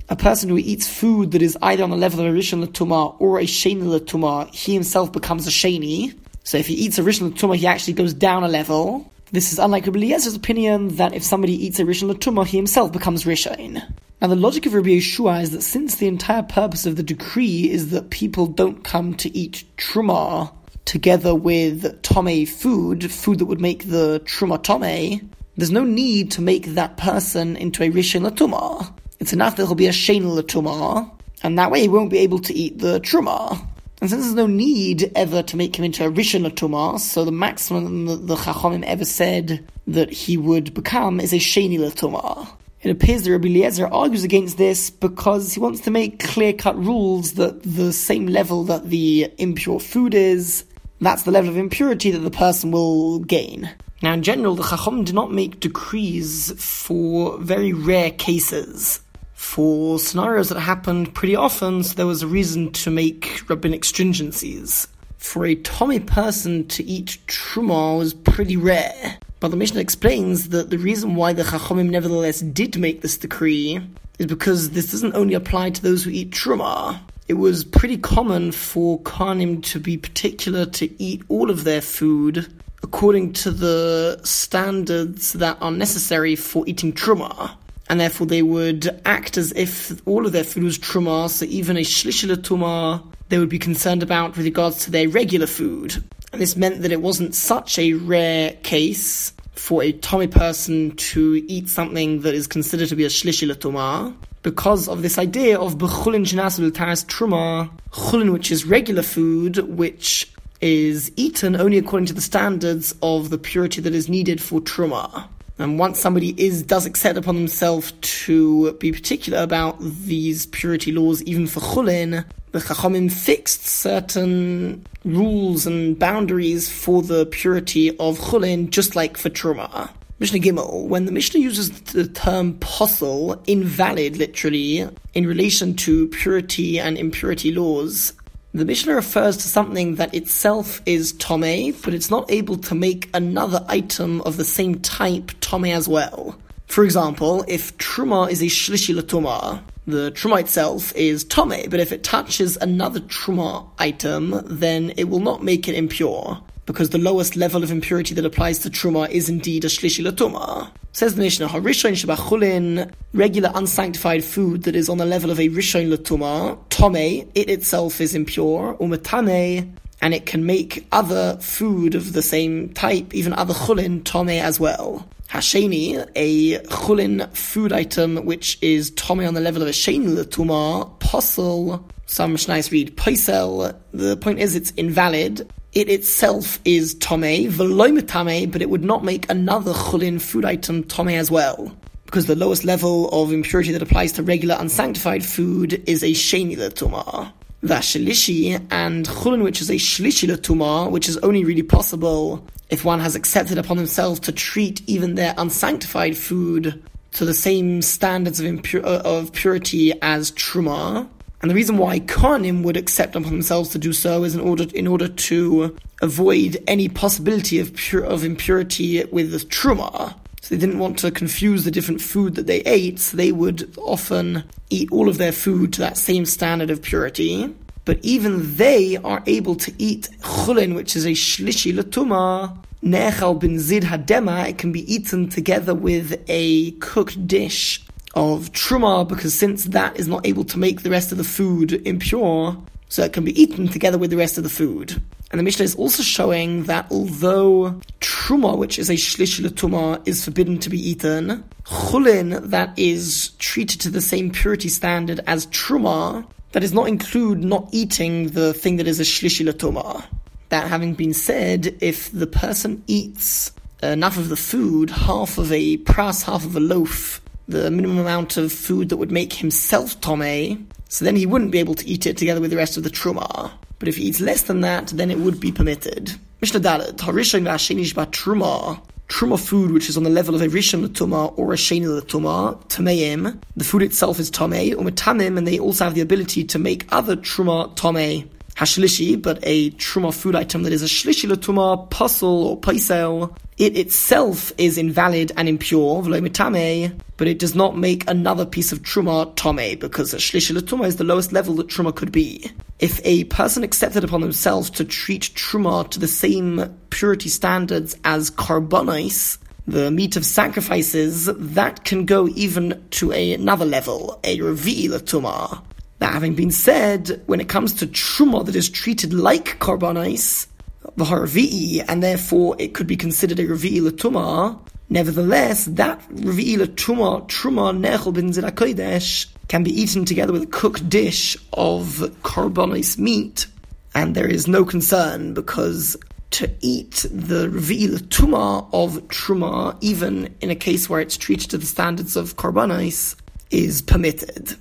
a 0.09 0.15
person 0.15 0.49
who 0.49 0.57
eats 0.57 0.87
food 0.87 1.31
that 1.31 1.41
is 1.41 1.57
either 1.63 1.83
on 1.83 1.89
the 1.89 1.97
level 1.97 2.19
of 2.19 2.27
a 2.27 2.37
rishon 2.37 2.63
latuma 2.63 3.19
or 3.19 3.39
a 3.39 3.43
sheni 3.43 3.81
latuma, 3.81 4.53
he 4.53 4.73
himself 4.75 5.11
becomes 5.11 5.47
a 5.47 5.49
sheni. 5.49 6.15
So 6.48 6.58
if 6.58 6.68
he 6.68 6.75
eats 6.75 6.98
a 6.98 7.01
rishon 7.01 7.34
latuma, 7.34 7.58
he 7.58 7.68
actually 7.68 7.96
goes 7.96 8.13
down 8.13 8.46
a 8.46 8.48
level. 8.48 9.12
This 9.34 9.51
is 9.51 9.60
unlike 9.60 9.86
Rabbi 9.86 10.00
Eliezer's 10.00 10.34
opinion 10.34 10.96
that 10.96 11.13
if 11.13 11.22
somebody 11.22 11.51
eats 11.51 11.77
a 11.77 11.84
rishon 11.84 12.10
latuma, 12.10 12.46
he 12.48 12.56
himself 12.56 12.94
becomes 12.94 13.25
rishon. 13.25 13.84
Now, 14.22 14.27
the 14.30 14.38
logic 14.38 14.66
of 14.66 14.74
Rabbi 14.74 14.92
Yehoshua 14.92 15.42
is 15.42 15.51
that 15.51 15.62
since 15.62 15.96
the 15.96 16.08
entire 16.08 16.44
purpose 16.44 16.86
of 16.86 16.96
the 16.96 17.04
decree 17.04 17.70
is 17.70 17.89
that 17.89 18.12
people 18.12 18.48
don't 18.48 18.86
come 18.86 19.13
to 19.16 19.38
eat 19.38 19.66
truma 19.75 20.54
together 20.86 21.36
with 21.36 22.01
tome 22.01 22.46
food, 22.46 23.12
food 23.12 23.39
that 23.39 23.46
would 23.48 23.60
make 23.60 23.89
the 23.89 24.22
truma 24.24 24.63
tome, 24.63 25.30
there's 25.58 25.70
no 25.70 25.84
need 25.84 26.32
to 26.32 26.42
make 26.42 26.68
that 26.68 26.96
person 26.96 27.58
into 27.58 27.84
a 27.84 27.89
rishon 27.89 28.25
latuma. 28.25 28.89
It's 29.20 29.34
enough 29.34 29.58
that 29.58 29.66
he'll 29.66 29.75
be 29.75 29.88
a 29.88 29.92
shein 29.92 30.24
latuma, 30.24 31.12
and 31.44 31.60
that 31.60 31.72
way 31.72 31.82
he 31.82 31.89
won't 31.89 32.10
be 32.10 32.20
able 32.20 32.39
to 32.39 32.54
eat 32.54 32.80
the 32.80 33.01
truma. 33.01 33.68
And 34.00 34.10
since 34.10 34.24
there's 34.24 34.36
no 34.36 34.46
need 34.46 35.12
ever 35.16 35.42
to 35.42 35.58
make 35.58 35.77
him 35.77 35.86
into 35.86 36.06
a 36.06 36.12
rishon 36.12 36.48
latuma, 36.48 37.00
so 37.00 37.25
the 37.25 37.32
maximum 37.32 38.06
that 38.06 38.27
the 38.27 38.36
Chachomim 38.36 38.84
ever 38.84 39.06
said 39.06 39.68
that 39.88 40.12
he 40.12 40.38
would 40.38 40.74
become 40.74 41.20
is 41.20 41.34
a 41.34 41.38
sheni 41.38 41.80
latuma. 41.80 42.48
It 42.84 42.92
appears 42.92 43.24
that 43.24 43.32
Rabbi 43.32 43.48
Eliezer 43.48 43.88
argues 43.88 44.24
against 44.24 44.60
this 44.60 44.92
because 44.92 45.56
he 45.56 45.60
wants 45.60 45.80
to 45.82 45.92
make 45.92 46.20
clear-cut 46.20 46.77
rules 46.77 47.34
that 47.34 47.63
the 47.63 47.92
same 47.92 48.27
level 48.27 48.63
that 48.66 48.89
the 48.89 49.32
impure 49.39 49.80
food 49.80 50.13
is, 50.13 50.63
that's 51.01 51.24
the 51.24 51.32
level 51.32 51.50
of 51.50 51.58
impurity 51.58 52.12
that 52.12 52.20
the 52.20 52.30
person 52.30 52.70
will 52.70 53.20
gain. 53.20 53.70
Now, 54.04 54.13
in 54.13 54.22
general, 54.22 54.54
the 54.54 54.63
Chacham 54.63 55.06
do 55.06 55.13
not 55.13 55.32
make 55.32 55.60
decrees 55.60 56.54
for 56.63 57.39
very 57.39 57.74
rare 57.74 58.12
cases. 58.12 59.00
For 59.38 60.00
scenarios 60.00 60.50
that 60.50 60.60
happened 60.60 61.13
pretty 61.13 61.36
often, 61.36 61.84
so 61.84 61.94
there 61.94 62.08
was 62.08 62.24
a 62.24 62.27
reason 62.27 62.72
to 62.74 62.89
make 62.89 63.48
rabbinic 63.48 63.84
stringencies. 63.84 64.88
For 65.17 65.46
a 65.46 65.53
Tommy 65.53 66.00
person 66.00 66.67
to 66.70 66.84
eat 66.84 67.20
truma 67.27 68.00
was 68.00 68.15
pretty 68.15 68.58
rare, 68.58 69.20
but 69.39 69.50
the 69.50 69.56
Mishnah 69.56 69.79
explains 69.79 70.50
that 70.50 70.72
the 70.72 70.79
reason 70.79 71.13
why 71.13 71.34
the 71.34 71.44
Chachomim 71.44 71.91
nevertheless 71.91 72.41
did 72.41 72.79
make 72.79 73.01
this 73.01 73.15
decree 73.15 73.79
is 74.17 74.25
because 74.25 74.72
this 74.72 74.89
doesn't 74.91 75.15
only 75.15 75.36
apply 75.36 75.70
to 75.70 75.84
those 75.84 76.03
who 76.03 76.10
eat 76.10 76.32
truma. 76.32 77.00
It 77.27 77.36
was 77.36 77.63
pretty 77.63 78.00
common 78.00 78.51
for 78.51 79.00
Kohanim 79.01 79.63
to 79.65 79.79
be 79.79 79.98
particular 79.98 80.65
to 80.65 81.01
eat 81.01 81.22
all 81.29 81.51
of 81.51 81.63
their 81.63 81.82
food 81.82 82.51
according 82.82 83.34
to 83.34 83.51
the 83.51 84.20
standards 84.24 85.34
that 85.34 85.58
are 85.62 85.72
necessary 85.72 86.36
for 86.36 86.67
eating 86.67 86.91
truma 86.91 87.56
and 87.89 88.00
therefore 88.00 88.27
they 88.27 88.41
would 88.41 89.01
act 89.06 89.38
as 89.38 89.51
if 89.53 90.01
all 90.08 90.25
of 90.25 90.32
their 90.32 90.44
food 90.44 90.63
was 90.63 90.77
truma, 90.77 91.29
so 91.29 91.46
even 91.46 91.77
a 91.77 91.82
shlishila 91.82 92.36
tuma 92.38 93.03
they 93.29 93.38
would 93.38 93.50
be 93.50 93.60
concerned 93.60 94.03
about 94.03 94.38
with 94.38 94.46
regards 94.46 94.86
to 94.86 94.91
their 94.91 95.10
regular 95.10 95.48
food. 95.48 96.01
And 96.32 96.41
this 96.41 96.56
meant 96.56 96.82
that 96.82 96.91
it 96.91 97.01
wasn't 97.01 97.36
such 97.36 97.77
a 97.77 97.94
rare 97.94 98.53
case 98.63 99.34
for 99.53 99.84
a 99.84 99.91
Tommy 99.91 100.27
person 100.27 100.96
to 100.96 101.44
eat 101.48 101.67
something 101.67 102.22
that 102.22 102.34
is 102.34 102.48
considered 102.48 102.89
to 102.89 102.96
be 102.96 103.06
a 103.06 103.10
shlishila 103.10 103.56
tuma, 103.56 104.15
because 104.44 104.88
of 104.88 105.01
this 105.01 105.17
idea 105.17 105.60
of 105.60 105.77
bechulin 105.77 106.25
shinasul 106.25 106.74
taras 106.74 107.03
truma, 107.06 107.70
chulin 107.91 108.32
which 108.32 108.51
is 108.51 108.65
regular 108.65 109.03
food, 109.03 109.58
which 109.58 110.32
is 110.62 111.12
eaten 111.15 111.56
only 111.56 111.77
according 111.77 112.06
to 112.06 112.13
the 112.13 112.22
standards 112.22 112.96
of 113.01 113.29
the 113.29 113.38
purity 113.38 113.82
that 113.82 113.94
is 113.94 114.08
needed 114.08 114.41
for 114.41 114.62
truma. 114.62 115.27
And 115.59 115.79
once 115.79 115.99
somebody 115.99 116.35
is 116.37 116.63
does 116.63 116.85
accept 116.85 117.17
upon 117.17 117.35
themselves 117.35 117.93
to 118.01 118.73
be 118.73 118.91
particular 118.91 119.39
about 119.39 119.77
these 119.79 120.45
purity 120.47 120.91
laws, 120.91 121.23
even 121.23 121.47
for 121.47 121.59
chulin, 121.59 122.25
the 122.51 122.59
Chachamim 122.59 123.11
fixed 123.11 123.65
certain 123.65 124.85
rules 125.03 125.65
and 125.65 125.97
boundaries 125.97 126.69
for 126.69 127.01
the 127.01 127.25
purity 127.25 127.89
of 127.97 128.19
chulin, 128.19 128.69
just 128.69 128.95
like 128.95 129.17
for 129.17 129.29
truma. 129.29 129.89
Mishnah 130.19 130.39
Gimel, 130.39 130.87
when 130.87 131.05
the 131.05 131.11
Mishnah 131.11 131.39
uses 131.39 131.69
the 131.69 132.07
term 132.07 132.55
posel, 132.55 133.39
invalid 133.45 134.17
literally, 134.17 134.87
in 135.13 135.27
relation 135.27 135.75
to 135.75 136.07
purity 136.07 136.79
and 136.79 136.97
impurity 136.97 137.51
laws, 137.51 138.13
the 138.54 138.66
Mishnah 138.66 138.96
refers 138.96 139.38
to 139.38 139.48
something 139.48 139.96
that 139.96 140.13
itself 140.13 140.82
is 140.86 141.13
tome, 141.13 141.74
but 141.84 141.94
it's 141.94 142.10
not 142.10 142.32
able 142.32 142.58
to 142.58 142.75
make 142.75 143.10
another 143.13 143.63
item 143.68 144.22
of 144.22 144.38
the 144.38 144.46
same 144.46 144.80
type 144.80 145.32
tome 145.42 145.66
as 145.66 145.88
well. 145.88 146.36
For 146.68 146.84
example, 146.84 147.46
if 147.48 147.77
truma 147.77 148.30
is 148.30 148.42
a 148.42 148.46
shlishi 148.46 149.00
latuma, 149.00 149.62
the 149.86 150.12
truma 150.12 150.39
itself 150.39 150.96
is 150.96 151.24
tome, 151.24 151.70
but 151.70 151.80
if 151.80 151.92
it 151.92 152.04
touches 152.04 152.58
another 152.58 153.00
truma 153.01 153.68
item, 153.80 154.42
then 154.46 154.94
it 154.98 155.06
will 155.06 155.20
not 155.20 155.44
make 155.44 155.68
it 155.68 155.75
impure 155.75 156.42
because 156.68 156.89
the 156.89 156.98
lowest 156.98 157.38
level 157.38 157.63
of 157.63 157.72
impurity 157.72 158.13
that 158.13 158.25
applies 158.25 158.60
to 158.60 158.70
truma 158.70 159.10
is 159.10 159.30
indeed 159.30 159.63
a 159.63 159.68
shlishi 159.70 160.06
latuma. 160.06 160.70
Says 160.92 161.16
the 161.16 161.22
Mishnah, 161.22 161.48
Harishon 161.48 161.94
shabachulin, 161.94 162.92
regular 163.13 163.51
unsanctified 163.56 164.24
food 164.24 164.63
that 164.63 164.75
is 164.75 164.89
on 164.89 164.98
the 164.98 165.06
level 165.06 165.32
of 165.32 165.39
a 165.39 165.48
rishon 165.48 165.96
latuma, 165.96 166.58
tome, 166.77 166.96
it 166.96 167.50
itself 167.50 168.00
is 168.00 168.13
impure, 168.13 168.75
umatame, 168.75 169.67
and 170.00 170.13
it 170.13 170.27
can 170.27 170.46
make 170.46 170.86
other 170.91 171.36
food 171.38 171.96
of 171.96 172.13
the 172.13 172.22
same 172.22 172.69
type, 172.74 173.15
even 173.15 173.34
other 173.34 173.55
chulin, 173.55 174.03
tome 174.03 174.29
as 174.29 174.60
well. 174.60 175.07
Hasheni, 175.29 176.07
a 176.15 176.60
chulin 176.65 177.36
food 177.36 177.74
item 177.74 178.17
which 178.25 178.60
is 178.62 178.91
tome 178.91 179.22
on 179.22 179.34
the 179.34 179.41
level 179.41 179.63
of 179.63 179.67
a 179.67 179.72
sheni 179.72 180.05
latuma, 180.05 181.00
posel, 181.00 181.84
some 182.05 182.36
Mishnais 182.36 182.69
read 182.69 182.96
paisel. 182.96 183.75
The 183.91 184.15
point 184.15 184.38
is 184.38 184.55
it's 184.55 184.72
invalid, 184.77 185.51
it 185.74 185.89
itself 185.89 186.60
is 186.63 186.93
tome, 186.96 187.24
veloimetame, 187.24 188.51
but 188.51 188.62
it 188.62 188.69
would 188.69 188.84
not 188.84 189.03
make 189.03 189.27
another 189.31 189.74
chulin 189.74 190.22
food 190.22 190.46
item 190.46 190.84
tome 190.84 191.10
as 191.10 191.31
well. 191.31 191.75
Because 192.07 192.25
the 192.25 192.35
lowest 192.35 192.63
level 192.63 193.09
of 193.09 193.33
impurity 193.33 193.71
that 193.73 193.81
applies 193.81 194.13
to 194.13 194.23
regular 194.23 194.55
unsanctified 194.57 195.25
food 195.25 195.83
is 195.87 196.03
a 196.03 196.11
sheni 196.11 196.55
tumah. 196.55 197.31
Vashilishi 197.63 198.65
and 198.72 199.05
chulin, 199.05 199.43
which 199.43 199.61
is 199.61 199.70
a 199.70 199.74
shlishi 199.74 200.27
tumah, 200.37 200.89
which 200.89 201.09
is 201.09 201.17
only 201.17 201.43
really 201.43 201.63
possible 201.63 202.46
if 202.70 202.85
one 202.85 203.01
has 203.01 203.15
accepted 203.15 203.57
upon 203.57 203.75
himself 203.75 204.22
to 204.22 204.31
treat 204.31 204.81
even 204.87 205.15
their 205.15 205.33
unsanctified 205.37 206.15
food 206.15 206.81
to 207.11 207.25
the 207.25 207.33
same 207.33 207.81
standards 207.81 208.39
of, 208.39 208.46
impur- 208.46 208.85
uh, 208.85 209.01
of 209.03 209.33
purity 209.33 209.91
as 210.01 210.31
truma. 210.31 211.09
And 211.41 211.51
the 211.51 211.55
reason 211.55 211.77
why 211.77 212.00
Kohanim 212.00 212.63
would 212.63 212.77
accept 212.77 213.17
upon 213.17 213.31
themselves 213.31 213.70
to 213.72 213.77
do 213.77 213.91
so 213.91 214.24
is 214.24 214.33
in 214.33 214.39
order 214.41 214.65
in 214.74 214.87
order 214.87 215.09
to 215.09 215.75
avoid 216.01 216.63
any 216.67 216.87
possibility 216.87 217.59
of 217.59 217.75
pure, 217.75 218.03
of 218.03 218.24
impurity 218.24 219.03
with 219.05 219.31
the 219.31 219.39
truma. 219.39 220.15
So 220.48 220.55
they 220.55 220.62
didn't 220.62 220.79
want 220.79 220.98
to 221.00 221.12
confuse 221.12 221.66
the 221.66 221.72
different 221.72 222.00
food 222.00 222.36
that 222.36 222.48
they 222.48 222.62
ate, 222.62 223.00
so 223.00 223.18
they 223.18 223.33
would 223.33 223.70
often 223.75 224.46
eat 224.70 224.90
all 224.94 225.10
of 225.10 225.18
their 225.18 225.33
food 225.33 225.74
to 225.74 225.81
that 225.81 225.98
same 225.98 226.25
standard 226.25 226.70
of 226.70 226.81
purity. 226.81 227.53
But 227.83 228.00
even 228.01 228.55
they 228.55 228.96
are 228.96 229.22
able 229.25 229.55
to 229.55 229.74
eat 229.77 230.07
chulin, 230.22 230.74
which 230.74 230.96
is 230.96 231.05
a 231.05 231.10
shlishi 231.10 231.74
latuma, 231.77 232.57
nechal 232.81 233.38
bin 233.38 233.60
zid 233.60 233.83
hadema. 233.83 234.48
It 234.48 234.57
can 234.57 234.72
be 234.72 234.90
eaten 234.90 235.27
together 235.27 235.75
with 235.75 236.24
a 236.29 236.72
cooked 236.79 237.27
dish 237.27 237.86
of 238.16 238.53
truma 238.53 239.05
because 239.05 239.33
since 239.33 239.66
that 239.66 240.00
is 240.00 240.07
not 240.07 240.25
able 240.25 240.46
to 240.46 240.57
make 240.57 240.83
the 240.83 240.90
rest 240.90 241.12
of 241.12 241.18
the 241.18 241.25
food 241.25 241.86
impure, 241.86 242.55
so 242.88 243.03
it 243.03 243.12
can 243.12 243.25
be 243.25 243.38
eaten 243.38 243.68
together 243.68 243.98
with 243.98 244.12
the 244.12 244.18
rest 244.18 244.38
of 244.38 244.46
the 244.46 244.50
food. 244.50 245.01
And 245.31 245.40
the 245.40 245.44
Mishnah 245.44 245.66
is 245.66 245.75
also 245.75 246.03
showing 246.03 246.63
that 246.63 246.87
although 246.90 247.81
truma, 248.00 248.57
which 248.57 248.79
is 248.79 248.90
a 248.90 248.94
shlish 248.94 249.40
tuma, 249.51 250.01
is 250.07 250.24
forbidden 250.24 250.57
to 250.59 250.70
be 250.70 250.90
eaten, 250.90 251.44
chulin 251.66 252.50
that 252.50 252.77
is 252.77 253.31
treated 253.40 253.81
to 253.81 253.90
the 253.90 254.01
same 254.01 254.31
purity 254.31 254.70
standard 254.70 255.20
as 255.27 255.48
truma, 255.48 256.25
that 256.53 256.61
does 256.61 256.74
not 256.74 256.87
include 256.87 257.44
not 257.44 257.68
eating 257.72 258.29
the 258.29 258.53
thing 258.53 258.77
that 258.77 258.87
is 258.87 259.00
a 259.00 259.03
shlish 259.03 259.46
tuma. 259.53 260.05
That 260.50 260.70
having 260.70 260.94
been 260.94 261.13
said, 261.13 261.77
if 261.81 262.09
the 262.11 262.27
person 262.27 262.81
eats 262.87 263.51
enough 263.83 264.18
of 264.18 264.29
the 264.29 264.37
food, 264.37 264.90
half 264.90 265.37
of 265.37 265.51
a 265.51 265.77
pras, 265.79 266.24
half 266.24 266.46
of 266.46 266.55
a 266.55 266.61
loaf, 266.61 267.22
the 267.50 267.70
minimum 267.70 267.98
amount 267.98 268.37
of 268.37 268.51
food 268.51 268.90
that 268.90 268.98
would 268.98 269.11
make 269.11 269.33
himself 269.33 270.00
tome, 270.00 270.68
so 270.90 271.03
then 271.03 271.18
he 271.18 271.25
wouldn't 271.25 271.51
be 271.51 271.59
able 271.59 271.75
to 271.75 271.87
eat 271.87 272.05
it 272.05 272.18
together 272.18 272.40
with 272.40 272.51
the 272.51 272.57
rest 272.57 272.77
of 272.77 272.83
the 272.83 272.90
truma. 272.90 273.51
But 273.79 273.87
if 273.87 273.98
he 273.98 274.05
eats 274.05 274.20
less 274.20 274.44
than 274.44 274.61
that, 274.61 274.87
then 274.87 275.11
it 275.11 275.20
would 275.20 275.40
be 275.40 275.51
permitted. 275.51 276.16
Mishnah 276.42 276.59
Dalet, 276.59 276.98
Harishon 276.98 277.44
Lashinish 277.44 277.94
Truma, 277.94 278.81
Truma 279.07 279.40
food 279.40 279.72
which 279.72 279.90
is 279.90 279.98
on 279.98 280.03
the 280.03 280.09
level 280.09 280.35
of 280.35 280.42
a 280.42 280.48
Rishon 280.48 280.85
Latuma 280.85 281.33
or 281.37 281.53
a 281.53 281.55
Sheni 281.55 281.85
Latuma, 281.85 282.61
Tameim, 282.68 283.40
the 283.55 283.63
food 283.63 283.81
itself 283.81 284.20
is 284.20 284.29
Tame, 284.29 284.75
Umatamim, 284.75 285.37
and 285.37 285.48
they 285.48 285.57
also 285.57 285.85
have 285.85 285.96
the 285.96 286.01
ability 286.01 286.44
to 286.44 286.59
make 286.59 286.85
other 286.92 287.16
Truma 287.16 287.75
Tame 287.75 288.29
hashlishi, 288.57 289.22
but 289.22 289.39
a 289.43 289.70
truma 289.72 290.13
food 290.13 290.35
item 290.35 290.63
that 290.63 290.74
is 290.74 290.81
a 290.81 290.87
shlishi 290.87 291.29
latuma, 291.29 291.89
puzzle 291.89 292.48
or 292.48 292.59
paisel, 292.59 293.35
it 293.57 293.77
itself 293.77 294.51
is 294.57 294.77
invalid 294.77 295.31
and 295.37 295.48
impure, 295.48 296.01
but 296.01 297.27
it 297.27 297.39
does 297.39 297.55
not 297.55 297.77
make 297.77 298.09
another 298.09 298.46
piece 298.46 298.72
of 298.72 298.81
truma 298.81 299.35
tome, 299.35 299.77
because 299.79 300.13
a 300.13 300.17
shlishi 300.17 300.57
latuma 300.57 300.85
is 300.85 300.96
the 300.96 301.03
lowest 301.03 301.31
level 301.31 301.53
that 301.55 301.67
truma 301.67 301.96
could 301.96 302.11
be. 302.11 302.51
If 302.79 303.00
a 303.03 303.25
person 303.25 303.63
accepted 303.63 304.03
upon 304.03 304.22
themselves 304.22 304.70
to 304.72 304.85
treat 304.85 305.31
truma 305.35 305.89
to 305.91 306.00
the 306.00 306.07
same 306.07 306.75
purity 306.89 307.29
standards 307.29 307.96
as 308.03 308.31
karbonis, 308.31 309.37
the 309.67 309.91
meat 309.91 310.15
of 310.15 310.25
sacrifices, 310.25 311.25
that 311.25 311.83
can 311.83 312.05
go 312.05 312.27
even 312.29 312.83
to 312.91 313.11
another 313.11 313.65
level, 313.65 314.20
a 314.24 314.39
revi 314.39 314.87
latuma. 314.87 315.61
That 316.00 316.14
having 316.14 316.36
been 316.36 316.51
said, 316.51 317.22
when 317.25 317.42
it 317.42 317.50
comes 317.50 317.74
to 317.75 317.88
truma 317.88 318.46
that 318.46 318.55
is 318.55 318.70
treated 318.70 319.14
like 319.14 319.60
karbonis, 319.60 320.48
the 320.96 321.05
harvi'i, 321.05 321.83
and 321.88 322.03
therefore 322.03 322.55
it 322.60 322.74
could 322.74 322.88
be 322.88 322.96
considered 322.96 323.40
a 323.40 323.46
revi'i 323.46 323.81
latuma, 323.81 324.60
nevertheless, 324.90 325.66
that 325.66 326.00
revi'i 326.10 326.57
latuma, 326.57 327.27
truma 327.27 327.75
nechel 327.75 328.14
bin 328.14 328.29
kodesh, 328.29 329.27
can 329.48 329.64
be 329.64 329.72
eaten 329.72 330.05
together 330.05 330.33
with 330.33 330.44
a 330.44 330.48
cooked 330.48 330.88
dish 330.90 331.36
of 331.53 331.86
karbonis 332.24 332.98
meat, 332.98 333.48
and 333.96 334.16
there 334.16 334.27
is 334.27 334.48
no 334.48 334.64
concern 334.64 335.33
because 335.33 335.98
to 336.29 336.51
eat 336.62 337.05
the 337.10 337.48
revi'i 337.48 337.88
latuma 337.88 338.68
of 338.72 339.01
truma, 339.07 339.75
even 339.81 340.33
in 340.42 340.51
a 340.51 340.55
case 340.55 340.90
where 340.90 341.01
it's 341.01 341.18
treated 341.18 341.50
to 341.50 341.57
the 341.57 341.66
standards 341.66 342.16
of 342.16 342.36
karbonis, 342.36 343.16
is 343.50 343.81
permitted. 343.81 344.55